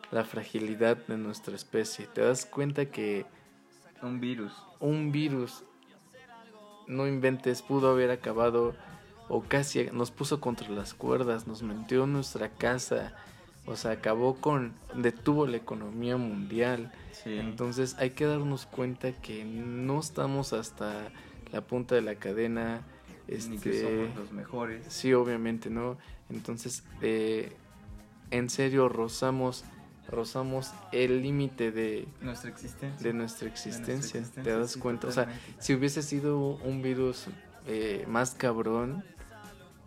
la 0.09 0.23
fragilidad 0.23 0.97
de 1.05 1.19
nuestra 1.19 1.55
especie. 1.55 2.07
Te 2.07 2.21
das 2.21 2.47
cuenta 2.47 2.87
que 2.87 3.27
un 4.01 4.19
virus. 4.19 4.53
Un 4.79 5.11
virus. 5.11 5.63
No 6.87 7.07
inventes, 7.07 7.61
pudo 7.61 7.91
haber 7.91 8.09
acabado 8.09 8.73
o 9.29 9.43
casi 9.43 9.91
nos 9.93 10.09
puso 10.09 10.41
contra 10.41 10.69
las 10.69 10.95
cuerdas, 10.95 11.45
nos 11.45 11.61
metió 11.61 12.05
en 12.05 12.13
nuestra 12.13 12.49
casa, 12.49 13.13
o 13.67 13.75
sea, 13.75 13.91
acabó 13.91 14.33
con, 14.33 14.73
detuvo 14.95 15.45
la 15.45 15.57
economía 15.57 16.17
mundial. 16.17 16.91
Entonces 17.23 17.95
hay 17.99 18.09
que 18.09 18.25
darnos 18.25 18.65
cuenta 18.65 19.11
que 19.11 19.45
no 19.45 19.99
estamos 19.99 20.53
hasta 20.53 21.11
la 21.51 21.61
punta 21.61 21.93
de 21.93 22.01
la 22.01 22.15
cadena. 22.15 22.81
Este, 23.31 23.49
Ni 23.49 23.57
que 23.57 23.81
somos 23.81 24.15
los 24.15 24.31
mejores. 24.31 24.85
Sí, 24.89 25.13
obviamente, 25.13 25.69
¿no? 25.69 25.97
Entonces, 26.29 26.83
eh, 27.01 27.53
en 28.29 28.49
serio, 28.49 28.89
rozamos 28.89 29.63
rozamos 30.07 30.73
el 30.91 31.21
límite 31.21 31.71
de 31.71 32.07
nuestra 32.21 32.49
existencia. 32.49 33.07
De 33.07 33.13
nuestra 33.13 33.47
existencia, 33.47 34.21
¿te 34.43 34.51
das 34.51 34.75
cuenta? 34.75 35.07
O 35.07 35.11
sea, 35.11 35.27
si 35.59 35.73
hubiese 35.73 36.01
sido 36.01 36.39
un 36.39 36.81
virus 36.81 37.27
eh, 37.65 38.05
más 38.07 38.31
cabrón, 38.31 39.03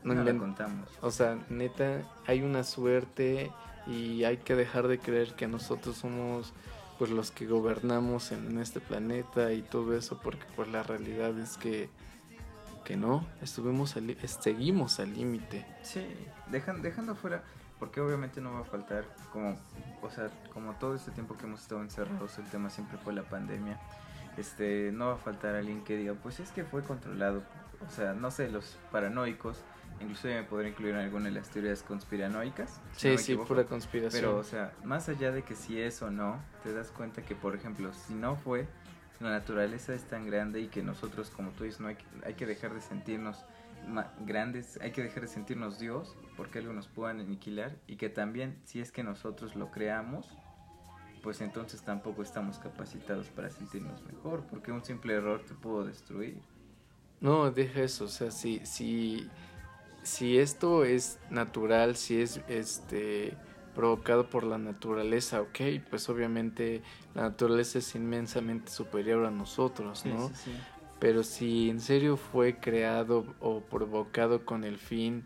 no, 0.03 0.15
lo 0.15 0.39
contamos. 0.39 0.89
O 1.01 1.11
sea, 1.11 1.39
neta, 1.49 2.03
hay 2.27 2.43
una 2.43 2.65
suerte 2.65 3.51
y 3.87 4.25
hay 4.25 4.39
que 4.39 4.55
dejar 4.55 4.89
de 4.89 4.99
creer 4.99 5.35
que 5.35 5.47
nosotros 5.47 5.97
somos 5.97 6.53
pues 6.99 7.11
los 7.11 7.31
que 7.31 7.47
gobernamos 7.47 8.31
en 8.33 8.59
este 8.59 8.81
planeta 8.81 9.53
y 9.53 9.63
todo 9.63 9.97
eso 9.97 10.21
porque 10.23 10.45
pues 10.55 10.69
la 10.69 10.83
realidad 10.85 11.37
es 11.39 11.57
que 11.57 11.89
que 12.85 12.97
no, 12.97 13.27
estuvimos 13.43 13.97
seguimos 14.27 15.01
al 15.01 15.15
límite. 15.15 15.67
Sí, 15.83 16.07
dejan, 16.51 16.83
dejando 16.83 17.15
fuera 17.15 17.43
porque 17.79 18.01
obviamente 18.01 18.41
no 18.41 18.53
va 18.53 18.61
a 18.61 18.65
faltar, 18.65 19.05
como, 19.33 19.59
o 20.03 20.11
sea, 20.11 20.31
como 20.53 20.75
todo 20.75 20.95
este 20.95 21.11
tiempo 21.11 21.37
que 21.37 21.47
hemos 21.47 21.61
estado 21.61 21.83
encerrados, 21.83 22.39
el 22.39 22.45
tema 22.47 22.71
siempre 22.71 22.99
fue 22.99 23.13
la 23.13 23.25
pandemia, 23.25 23.79
este, 24.37 24.91
no 24.93 25.09
va 25.09 25.15
a 25.15 25.19
faltar 25.19 25.55
alguien 25.55 25.85
que 25.85 25.97
diga, 25.97 26.15
pues 26.15 26.41
es 26.41 26.51
que 26.51 26.65
fue 26.65 26.83
controlado, 26.83 27.43
o 27.87 27.91
sea, 27.91 28.15
no 28.15 28.31
sé, 28.31 28.49
los 28.49 28.79
paranoicos, 28.91 29.63
incluso 30.01 30.29
me 30.29 30.43
podría 30.45 30.71
incluir 30.71 30.95
en 30.95 31.01
alguna 31.01 31.27
de 31.27 31.33
las 31.33 31.51
teorías 31.51 31.83
conspiranoicas. 31.83 32.81
Sí, 32.97 33.19
sí, 33.19 33.37
pura 33.37 33.65
conspiración. 33.65 34.23
Pero, 34.23 34.39
o 34.39 34.45
sea, 34.45 34.73
más 34.85 35.09
allá 35.09 35.31
de 35.33 35.43
que 35.43 35.55
si 35.55 35.81
es 35.81 36.01
o 36.03 36.11
no, 36.11 36.41
te 36.63 36.73
das 36.73 36.91
cuenta 36.91 37.23
que, 37.23 37.35
por 37.35 37.55
ejemplo, 37.55 37.93
si 37.93 38.15
no 38.15 38.37
fue, 38.37 38.67
la 39.21 39.31
naturaleza 39.31 39.95
es 39.95 40.05
tan 40.05 40.27
grande 40.27 40.61
y 40.61 40.69
que 40.69 40.83
nosotros, 40.83 41.31
como 41.31 41.51
tú 41.53 41.65
dices, 41.65 41.81
no 41.81 41.89
hay, 41.89 41.97
hay 42.25 42.35
que 42.35 42.47
dejar 42.47 42.75
de 42.75 42.81
sentirnos 42.81 43.45
grandes, 44.21 44.79
hay 44.81 44.93
que 44.93 45.03
dejar 45.03 45.23
de 45.23 45.29
sentirnos 45.29 45.79
Dios 45.79 46.17
porque 46.37 46.59
algo 46.59 46.73
nos 46.73 46.89
puedan 46.89 47.21
aniquilar 47.21 47.77
y 47.87 47.97
que 47.97 48.09
también 48.09 48.59
si 48.65 48.81
es 48.81 48.91
que 48.91 49.03
nosotros 49.03 49.57
lo 49.57 49.71
creamos, 49.71 50.27
pues 51.23 51.41
entonces 51.41 51.83
tampoco 51.83 52.23
estamos 52.23 52.59
capacitados 52.59 53.29
para 53.29 53.51
sentirnos 53.51 54.03
mejor, 54.05 54.45
porque 54.51 54.73
un 54.73 54.85
simple 54.85 55.15
error 55.15 55.43
te 55.47 55.55
pudo 55.55 55.85
destruir. 55.85 56.39
No, 57.21 57.51
deja 57.51 57.81
eso, 57.81 58.05
o 58.05 58.09
sea, 58.09 58.31
si, 58.31 58.61
si, 58.67 59.31
si 60.03 60.39
esto 60.39 60.85
es 60.85 61.19
natural, 61.31 61.97
si 61.97 62.21
es 62.21 62.41
este 62.49 63.37
provocado 63.75 64.29
por 64.31 64.45
la 64.45 64.59
naturaleza, 64.59 65.41
ok, 65.43 65.61
pues 65.91 66.09
obviamente 66.09 66.83
la 67.15 67.23
naturaleza 67.23 67.79
es 67.79 67.95
inmensamente 67.95 68.71
superior 68.71 69.25
a 69.27 69.31
nosotros, 69.31 70.05
¿no? 70.07 70.29
Sí, 70.29 70.35
sí, 70.35 70.41
sí. 70.45 70.57
Pero 71.01 71.23
si 71.23 71.71
en 71.71 71.81
serio 71.81 72.17
fue 72.17 72.59
creado 72.59 73.27
o 73.41 73.61
provocado 73.61 74.45
con 74.47 74.65
el 74.65 74.79
fin 74.79 75.25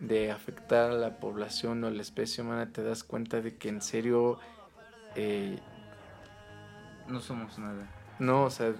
de 0.00 0.30
afectar 0.30 0.90
a 0.92 0.94
la 0.94 1.18
población 1.18 1.82
o 1.84 1.90
la 1.90 2.02
especie 2.02 2.42
humana, 2.44 2.70
te 2.72 2.82
das 2.82 3.02
cuenta 3.04 3.40
de 3.40 3.56
que 3.56 3.68
en 3.68 3.82
serio 3.82 4.38
eh, 5.16 5.58
No 7.08 7.20
somos 7.20 7.58
nada. 7.58 7.86
no, 8.18 8.44
o 8.44 8.50
sea, 8.50 8.72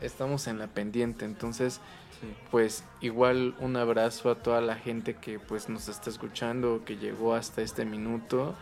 estamos 0.00 0.46
en 0.46 0.58
la 0.58 0.66
pendiente, 0.68 1.24
entonces 1.24 1.80
Sí. 2.20 2.26
pues 2.50 2.84
igual 3.00 3.54
un 3.60 3.76
abrazo 3.76 4.30
a 4.30 4.34
toda 4.34 4.60
la 4.60 4.74
gente 4.76 5.14
que 5.14 5.38
pues 5.38 5.68
nos 5.70 5.88
está 5.88 6.10
escuchando, 6.10 6.82
que 6.84 6.96
llegó 6.98 7.34
hasta 7.34 7.62
este 7.62 7.84
minuto. 7.86 8.54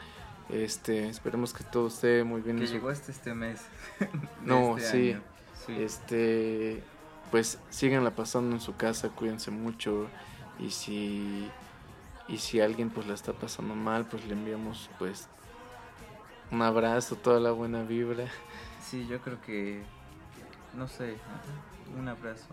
Este, 0.48 1.08
esperemos 1.08 1.52
que 1.52 1.64
todo 1.64 1.88
esté 1.88 2.22
muy 2.24 2.40
bien. 2.40 2.58
Que 2.58 2.66
su- 2.68 2.74
llegó 2.74 2.88
hasta 2.90 3.10
este 3.10 3.34
mes. 3.34 3.60
No, 4.44 4.78
este 4.78 4.90
sí. 4.90 5.10
año. 5.12 5.22
Sí. 5.66 5.82
Este, 5.82 6.82
pues 7.32 7.58
síganla 7.70 8.12
pasando 8.12 8.54
en 8.54 8.60
su 8.60 8.76
casa, 8.76 9.08
cuídense 9.10 9.50
mucho 9.50 10.06
y 10.60 10.70
si 10.70 11.50
y 12.28 12.38
si 12.38 12.60
alguien 12.60 12.90
pues 12.90 13.06
la 13.08 13.14
está 13.14 13.32
pasando 13.32 13.74
mal, 13.74 14.06
pues 14.06 14.24
le 14.26 14.34
enviamos 14.34 14.88
pues 14.98 15.28
un 16.52 16.62
abrazo, 16.62 17.16
toda 17.16 17.40
la 17.40 17.50
buena 17.50 17.82
vibra. 17.82 18.26
Sí, 18.82 19.06
yo 19.08 19.20
creo 19.20 19.40
que, 19.42 19.82
no 20.74 20.88
sé, 20.88 21.14
un 21.98 22.08
abrazo. 22.08 22.48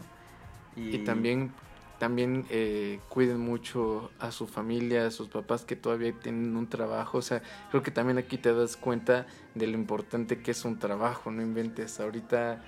Y, 0.76 0.96
Y 0.96 1.04
también, 1.06 1.52
también 2.00 2.46
eh, 2.50 3.00
cuiden 3.10 3.40
mucho 3.40 4.12
a 4.20 4.32
su 4.32 4.48
familia, 4.48 5.08
a 5.08 5.12
sus 5.12 5.30
papás 5.30 5.64
que 5.64 5.76
todavía 5.76 6.14
tienen 6.14 6.56
un 6.56 6.68
trabajo. 6.68 7.20
O 7.20 7.22
sea, 7.22 7.42
creo 7.72 7.84
que 7.84 7.92
también 7.92 8.18
aquí 8.18 8.38
te 8.38 8.54
das 8.54 8.78
cuenta 8.78 9.26
de 9.54 9.68
lo 9.68 9.78
importante 9.78 10.42
que 10.42 10.52
es 10.52 10.66
un 10.66 10.80
trabajo, 10.80 11.32
no 11.32 11.42
inventes. 11.42 12.00
Ahorita, 12.00 12.62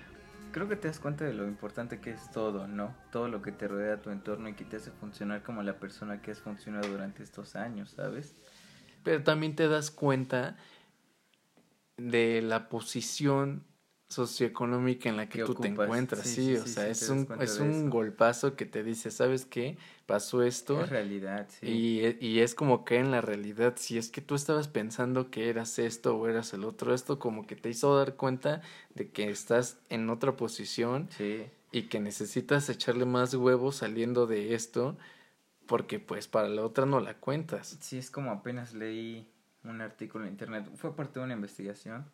Creo 0.54 0.70
que 0.70 0.78
te 0.78 0.88
das 0.88 1.00
cuenta 1.00 1.26
de 1.26 1.34
lo 1.34 1.46
importante 1.46 2.00
que 2.00 2.12
es 2.12 2.32
todo, 2.32 2.68
¿no? 2.68 2.96
Todo 3.12 3.28
lo 3.28 3.42
que 3.42 3.52
te 3.52 3.68
rodea 3.68 4.02
tu 4.02 4.10
entorno 4.10 4.48
y 4.50 4.54
que 4.54 4.64
te 4.64 4.78
hace 4.78 4.92
funcionar 4.92 5.44
como 5.44 5.62
la 5.62 5.78
persona 5.78 6.22
que 6.22 6.32
has 6.32 6.40
funcionado 6.40 6.88
durante 6.88 7.22
estos 7.22 7.56
años, 7.56 7.92
¿sabes? 7.92 8.34
pero 9.08 9.24
también 9.24 9.56
te 9.56 9.70
das 9.70 9.90
cuenta 9.90 10.58
de 11.96 12.42
la 12.42 12.68
posición 12.68 13.64
socioeconómica 14.10 15.10
en 15.10 15.17
la 15.17 15.28
que 15.28 15.39
Que 15.39 15.46
tú 15.46 15.56
te 15.56 15.67
encuentras, 15.67 16.22
Sí, 16.22 16.36
sí, 16.36 16.46
sí, 16.46 16.56
o 16.56 16.63
sí, 16.65 16.74
sea, 16.74 16.88
es 16.88 17.10
un, 17.10 17.28
es 17.41 17.60
un 17.60 17.89
golpazo 17.89 18.56
que 18.56 18.65
te 18.65 18.84
dice, 18.84 19.12
¿sabes 19.12 19.46
qué? 19.46 19.78
Pasó 20.06 20.43
esto. 20.43 20.82
Es 20.82 20.89
realidad, 20.89 21.48
sí. 21.50 21.67
Y, 21.67 22.00
e- 22.06 22.17
y 22.22 22.39
es 22.39 22.56
como 22.56 22.86
que 22.86 22.98
en 22.98 23.12
la 23.12 23.20
realidad, 23.22 23.74
si 23.78 23.98
es 23.98 24.10
que 24.10 24.22
tú 24.22 24.36
estabas 24.36 24.67
pensando 24.70 25.30
que 25.30 25.50
eras 25.50 25.78
esto 25.80 26.15
o 26.17 26.28
eras 26.28 26.54
el 26.54 26.63
otro, 26.63 26.93
esto 26.93 27.20
como 27.20 27.46
que 27.46 27.56
te 27.56 27.70
hizo 27.70 27.96
dar 27.98 28.15
cuenta 28.15 28.62
de 28.96 29.10
que 29.10 29.30
estás 29.30 29.78
en 29.89 30.10
otra 30.10 30.38
posición 30.38 31.10
y 31.72 31.84
que 31.84 32.00
necesitas 32.00 32.70
echarle 32.70 33.06
más 33.06 33.34
huevos 33.34 33.76
saliendo 33.78 34.26
de 34.26 34.54
esto, 34.56 34.98
porque 35.65 36.00
pues 36.00 36.28
para 36.28 36.48
la 36.48 36.63
otra 36.63 36.86
no 36.86 37.02
la 37.02 37.15
cuentas. 37.15 37.78
sí, 37.82 37.98
es 37.98 38.10
como 38.10 38.32
apenas 38.32 38.74
leí 38.74 39.28
un 39.65 39.82
artículo 39.82 40.24
en 40.26 40.32
internet, 40.32 40.70
fue 40.76 40.96
parte 40.96 41.20
de 41.20 41.26
una 41.26 41.34
investigación. 41.34 42.06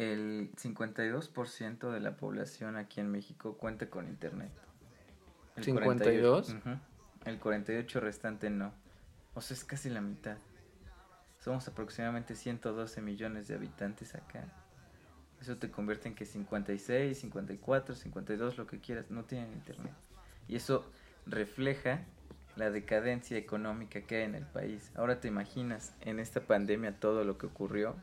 El 0.00 0.50
52% 0.56 1.90
de 1.90 2.00
la 2.00 2.16
población 2.16 2.76
aquí 2.76 3.00
en 3.00 3.10
México 3.10 3.58
cuenta 3.58 3.90
con 3.90 4.08
internet. 4.08 4.50
El 5.56 5.64
52? 5.64 6.46
48, 6.46 6.70
ujú, 6.70 6.80
El 7.26 7.38
48 7.38 8.00
restante 8.00 8.48
no. 8.48 8.72
O 9.34 9.42
sea, 9.42 9.54
es 9.54 9.62
casi 9.62 9.90
la 9.90 10.00
mitad. 10.00 10.38
Somos 11.38 11.68
aproximadamente 11.68 12.34
112 12.34 13.02
millones 13.02 13.46
de 13.48 13.56
habitantes 13.56 14.14
acá. 14.14 14.44
Eso 15.38 15.58
te 15.58 15.70
convierte 15.70 16.08
en 16.08 16.14
que 16.14 16.24
56, 16.24 17.18
54, 17.18 17.94
52, 17.94 18.56
lo 18.56 18.66
que 18.66 18.80
quieras, 18.80 19.10
no 19.10 19.24
tienen 19.24 19.52
internet. 19.52 19.92
Y 20.48 20.56
eso 20.56 20.90
refleja 21.26 22.06
la 22.56 22.70
decadencia 22.70 23.36
económica 23.36 24.00
que 24.00 24.16
hay 24.16 24.22
en 24.22 24.34
el 24.34 24.46
país. 24.46 24.92
Ahora 24.94 25.20
te 25.20 25.28
imaginas 25.28 25.94
en 26.00 26.20
esta 26.20 26.40
pandemia 26.40 26.98
todo 26.98 27.24
lo 27.24 27.36
que 27.36 27.44
ocurrió. 27.44 27.96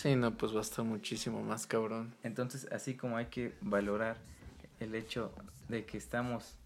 Sí, 0.00 0.16
no, 0.16 0.34
pues 0.34 0.54
va 0.54 0.60
a 0.60 0.62
estar 0.62 0.82
muchísimo 0.82 1.42
más 1.42 1.66
cabrón. 1.66 2.14
Entonces, 2.22 2.66
así 2.72 2.94
como 2.94 3.18
hay 3.18 3.26
que 3.26 3.52
valorar 3.60 4.16
el 4.78 4.94
hecho 4.94 5.30
de 5.68 5.84
que 5.84 5.98
estamos 5.98 6.56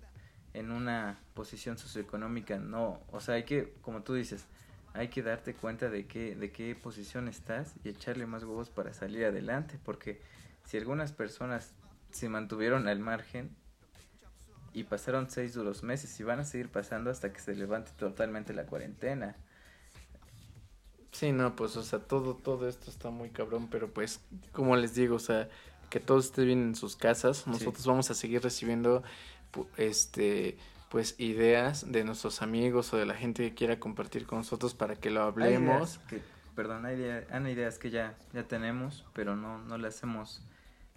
en 0.52 0.70
una 0.70 1.18
posición 1.34 1.76
socioeconómica, 1.76 2.60
no, 2.60 3.00
o 3.10 3.18
sea, 3.18 3.34
hay 3.34 3.42
que, 3.42 3.74
como 3.80 4.04
tú 4.04 4.14
dices, 4.14 4.46
hay 4.92 5.08
que 5.08 5.24
darte 5.24 5.52
cuenta 5.52 5.90
de 5.90 6.06
qué, 6.06 6.36
de 6.36 6.52
qué 6.52 6.76
posición 6.76 7.26
estás 7.26 7.74
y 7.82 7.88
echarle 7.88 8.24
más 8.26 8.44
huevos 8.44 8.70
para 8.70 8.94
salir 8.94 9.24
adelante, 9.24 9.80
porque 9.84 10.20
si 10.64 10.76
algunas 10.76 11.10
personas 11.10 11.72
se 12.12 12.28
mantuvieron 12.28 12.86
al 12.86 13.00
margen 13.00 13.50
y 14.72 14.84
pasaron 14.84 15.28
seis 15.28 15.54
duros 15.54 15.82
meses 15.82 16.20
y 16.20 16.22
van 16.22 16.38
a 16.38 16.44
seguir 16.44 16.68
pasando 16.68 17.10
hasta 17.10 17.32
que 17.32 17.40
se 17.40 17.56
levante 17.56 17.90
totalmente 17.98 18.54
la 18.54 18.66
cuarentena. 18.66 19.34
Sí, 21.14 21.30
no, 21.30 21.54
pues, 21.54 21.76
o 21.76 21.84
sea, 21.84 22.00
todo, 22.00 22.34
todo 22.34 22.68
esto 22.68 22.90
está 22.90 23.08
muy 23.08 23.30
cabrón, 23.30 23.68
pero 23.70 23.88
pues, 23.88 24.20
como 24.50 24.74
les 24.74 24.96
digo, 24.96 25.14
o 25.14 25.20
sea, 25.20 25.48
que 25.88 26.00
todo 26.00 26.18
esté 26.18 26.44
bien 26.44 26.60
en 26.60 26.74
sus 26.74 26.96
casas. 26.96 27.46
Nosotros 27.46 27.86
vamos 27.86 28.10
a 28.10 28.14
seguir 28.14 28.42
recibiendo, 28.42 29.04
este, 29.76 30.58
pues, 30.88 31.14
ideas 31.18 31.92
de 31.92 32.02
nuestros 32.02 32.42
amigos 32.42 32.92
o 32.92 32.96
de 32.96 33.06
la 33.06 33.14
gente 33.14 33.48
que 33.48 33.54
quiera 33.54 33.78
compartir 33.78 34.26
con 34.26 34.38
nosotros 34.38 34.74
para 34.74 34.96
que 34.96 35.10
lo 35.10 35.22
hablemos. 35.22 36.00
que, 36.08 36.20
perdón, 36.56 36.84
hay, 36.84 37.00
hay 37.04 37.52
ideas 37.52 37.78
que 37.78 37.90
ya, 37.90 38.16
ya 38.32 38.42
tenemos, 38.48 39.04
pero 39.12 39.36
no, 39.36 39.58
no 39.58 39.78
las 39.78 40.02
hemos 40.02 40.42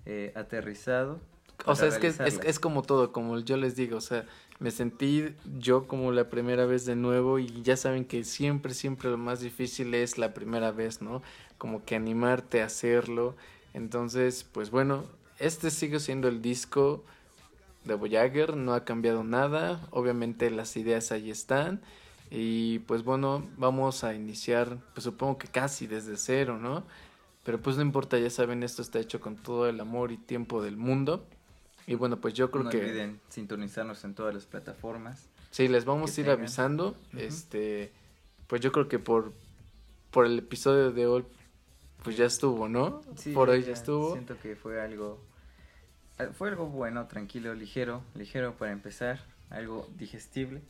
eh, 0.08 0.34
aterrizado. 0.36 1.20
O 1.68 1.76
sea, 1.76 1.88
es 1.88 1.98
que 1.98 2.08
es, 2.08 2.20
es 2.20 2.60
como 2.60 2.82
todo, 2.82 3.12
como 3.12 3.40
yo 3.40 3.58
les 3.58 3.76
digo, 3.76 3.98
o 3.98 4.02
sea, 4.02 4.26
me 4.60 4.72
sentí 4.72 5.26
yo 5.60 5.88
como 5.88 6.12
la 6.12 6.30
primera 6.30 6.66
vez 6.66 6.86
de 6.86 6.96
nuevo 6.96 7.40
y 7.40 7.62
ya 7.62 7.78
saben 7.78 8.06
que 8.06 8.24
siempre, 8.24 8.74
siempre 8.74 9.10
lo 9.10 9.18
más 9.18 9.42
difícil 9.42 9.94
es 9.94 10.18
la 10.18 10.34
primera 10.34 10.72
vez, 10.72 11.02
¿no? 11.02 11.22
Como 11.58 11.84
que 11.86 11.96
animarte 11.96 12.62
a 12.62 12.66
hacerlo. 12.66 13.36
Entonces, 13.74 14.46
pues 14.52 14.72
bueno, 14.72 15.06
este 15.40 15.70
sigue 15.70 16.00
siendo 16.00 16.28
el 16.28 16.42
disco 16.42 17.04
de 17.84 17.94
Voyager, 17.94 18.58
no 18.58 18.74
ha 18.74 18.84
cambiado 18.84 19.24
nada, 19.24 19.88
obviamente 19.92 20.50
las 20.50 20.76
ideas 20.76 21.12
ahí 21.12 21.30
están 21.30 21.82
y 22.30 22.80
pues 22.80 23.04
bueno, 23.04 23.48
vamos 23.58 24.04
a 24.04 24.14
iniciar, 24.14 24.78
pues 24.94 25.04
supongo 25.04 25.38
que 25.38 25.48
casi 25.48 25.88
desde 25.88 26.18
cero, 26.18 26.58
¿no? 26.58 26.84
Pero 27.44 27.62
pues 27.62 27.78
no 27.78 27.82
importa, 27.82 28.18
ya 28.20 28.30
saben, 28.30 28.64
esto 28.64 28.82
está 28.82 29.00
hecho 29.00 29.22
con 29.22 29.38
todo 29.38 29.70
el 29.70 29.80
amor 29.80 30.12
y 30.12 30.18
tiempo 30.18 30.62
del 30.62 30.76
mundo. 30.76 31.26
Y 31.88 31.96
bueno, 31.96 32.20
pues 32.20 32.34
yo 32.34 32.52
creo 32.52 32.66
no 32.66 32.70
que 32.70 32.80
olviden 32.80 33.20
sintonizarnos 33.30 34.04
en 34.04 34.14
todas 34.14 34.34
las 34.34 34.46
plataformas. 34.46 35.30
sí, 35.52 35.68
les 35.68 35.86
vamos 35.86 36.10
a 36.16 36.20
ir 36.22 36.26
tengan. 36.28 36.40
avisando. 36.42 36.96
Este, 37.16 37.92
pues 38.48 38.62
yo 38.62 38.72
creo 38.72 38.88
que 38.90 39.00
por, 39.00 39.32
por 40.12 40.26
el 40.26 40.38
episodio 40.38 40.92
de 40.92 41.08
hoy, 41.08 41.26
pues 42.04 42.18
ya 42.18 42.26
estuvo, 42.26 42.68
¿no? 42.68 43.02
Sí, 43.16 43.32
por 43.32 43.50
hoy 43.50 43.64
ya 43.64 43.72
estuvo. 43.74 44.12
Siento 44.14 44.38
que 44.40 44.56
fue 44.58 44.82
algo, 44.82 45.20
ah, 46.20 46.28
fue 46.38 46.50
algo 46.50 46.68
bueno, 46.68 47.08
tranquilo, 47.08 47.54
ligero, 47.54 48.04
ligero 48.16 48.54
para 48.56 48.74
empezar, 48.74 49.24
algo 49.50 49.90
digestible. 49.98 50.62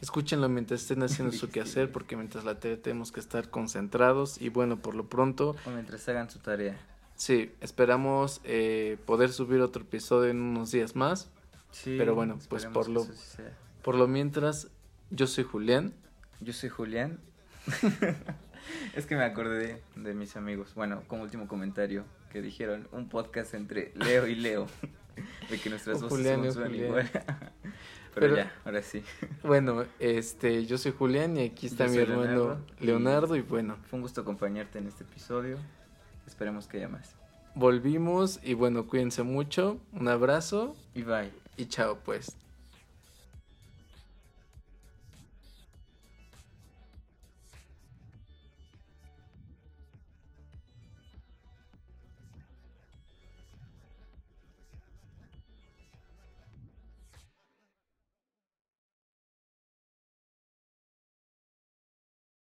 Escúchenlo 0.00 0.48
mientras 0.48 0.80
estén 0.80 1.04
haciendo 1.04 1.32
su 1.32 1.48
quehacer, 1.50 1.92
porque 1.92 2.16
mientras 2.16 2.44
la 2.44 2.58
tele 2.58 2.76
tenemos 2.76 3.12
que 3.12 3.20
estar 3.20 3.48
concentrados. 3.50 4.40
Y 4.42 4.48
bueno, 4.48 4.76
por 4.80 4.96
lo 4.96 5.08
pronto, 5.08 5.54
O 5.64 5.70
mientras 5.70 6.08
hagan 6.08 6.28
su 6.28 6.40
tarea. 6.40 6.76
Sí, 7.22 7.52
esperamos 7.60 8.40
eh, 8.44 8.96
poder 9.06 9.30
subir 9.32 9.60
otro 9.60 9.82
episodio 9.82 10.30
en 10.30 10.40
unos 10.40 10.72
días 10.72 10.96
más. 10.96 11.30
Sí, 11.70 11.94
Pero 11.96 12.14
bueno, 12.14 12.38
pues 12.48 12.66
por 12.66 12.88
lo- 12.88 13.04
sí. 13.04 13.42
Por 13.82 13.94
lo 13.94 14.06
mientras, 14.08 14.68
yo 15.10 15.26
soy 15.26 15.44
Julián. 15.44 15.94
Yo 16.40 16.52
soy 16.52 16.68
Julián. 16.68 17.20
es 18.96 19.06
que 19.06 19.16
me 19.16 19.24
acordé 19.24 19.82
de 19.96 20.14
mis 20.14 20.36
amigos. 20.36 20.74
Bueno, 20.74 21.02
como 21.08 21.22
último 21.22 21.48
comentario 21.48 22.04
que 22.30 22.42
dijeron 22.42 22.88
un 22.92 23.08
podcast 23.08 23.54
entre 23.54 23.92
Leo 23.94 24.26
y 24.26 24.34
Leo. 24.34 24.66
De 25.50 25.58
que 25.60 25.68
nuestras 25.70 26.00
voces 26.02 26.18
Julián 26.18 26.52
son- 26.52 26.64
Julián. 26.64 26.86
igual. 26.86 27.10
Pero, 28.14 28.26
Pero- 28.26 28.36
ya, 28.36 28.52
ahora 28.64 28.82
sí. 28.82 29.02
Bueno, 29.42 29.84
este, 29.98 30.66
yo 30.66 30.76
soy 30.78 30.92
Julián 30.92 31.36
y 31.38 31.44
aquí 31.46 31.66
está 31.66 31.86
Yo 31.86 31.92
mi 31.92 31.98
hermano 31.98 32.22
Leonardo, 32.24 32.60
Leonardo, 32.80 33.36
y- 33.36 33.38
y 33.38 33.42
bueno, 33.42 33.76
Fue 33.88 33.96
un 33.98 34.02
gusto 34.02 34.20
acompañarte 34.20 34.78
en 34.78 34.86
este 34.86 35.04
episodio. 35.04 35.56
Esperemos 36.32 36.66
que 36.66 36.78
haya 36.78 36.88
más. 36.88 37.14
volvimos 37.54 38.40
y 38.42 38.54
bueno, 38.54 38.86
cuídense 38.86 39.22
mucho, 39.22 39.78
un 39.92 40.08
abrazo 40.08 40.74
Y 40.94 41.02
bye. 41.02 41.30
y 41.58 41.66
chao 41.66 41.98
pues. 42.02 42.34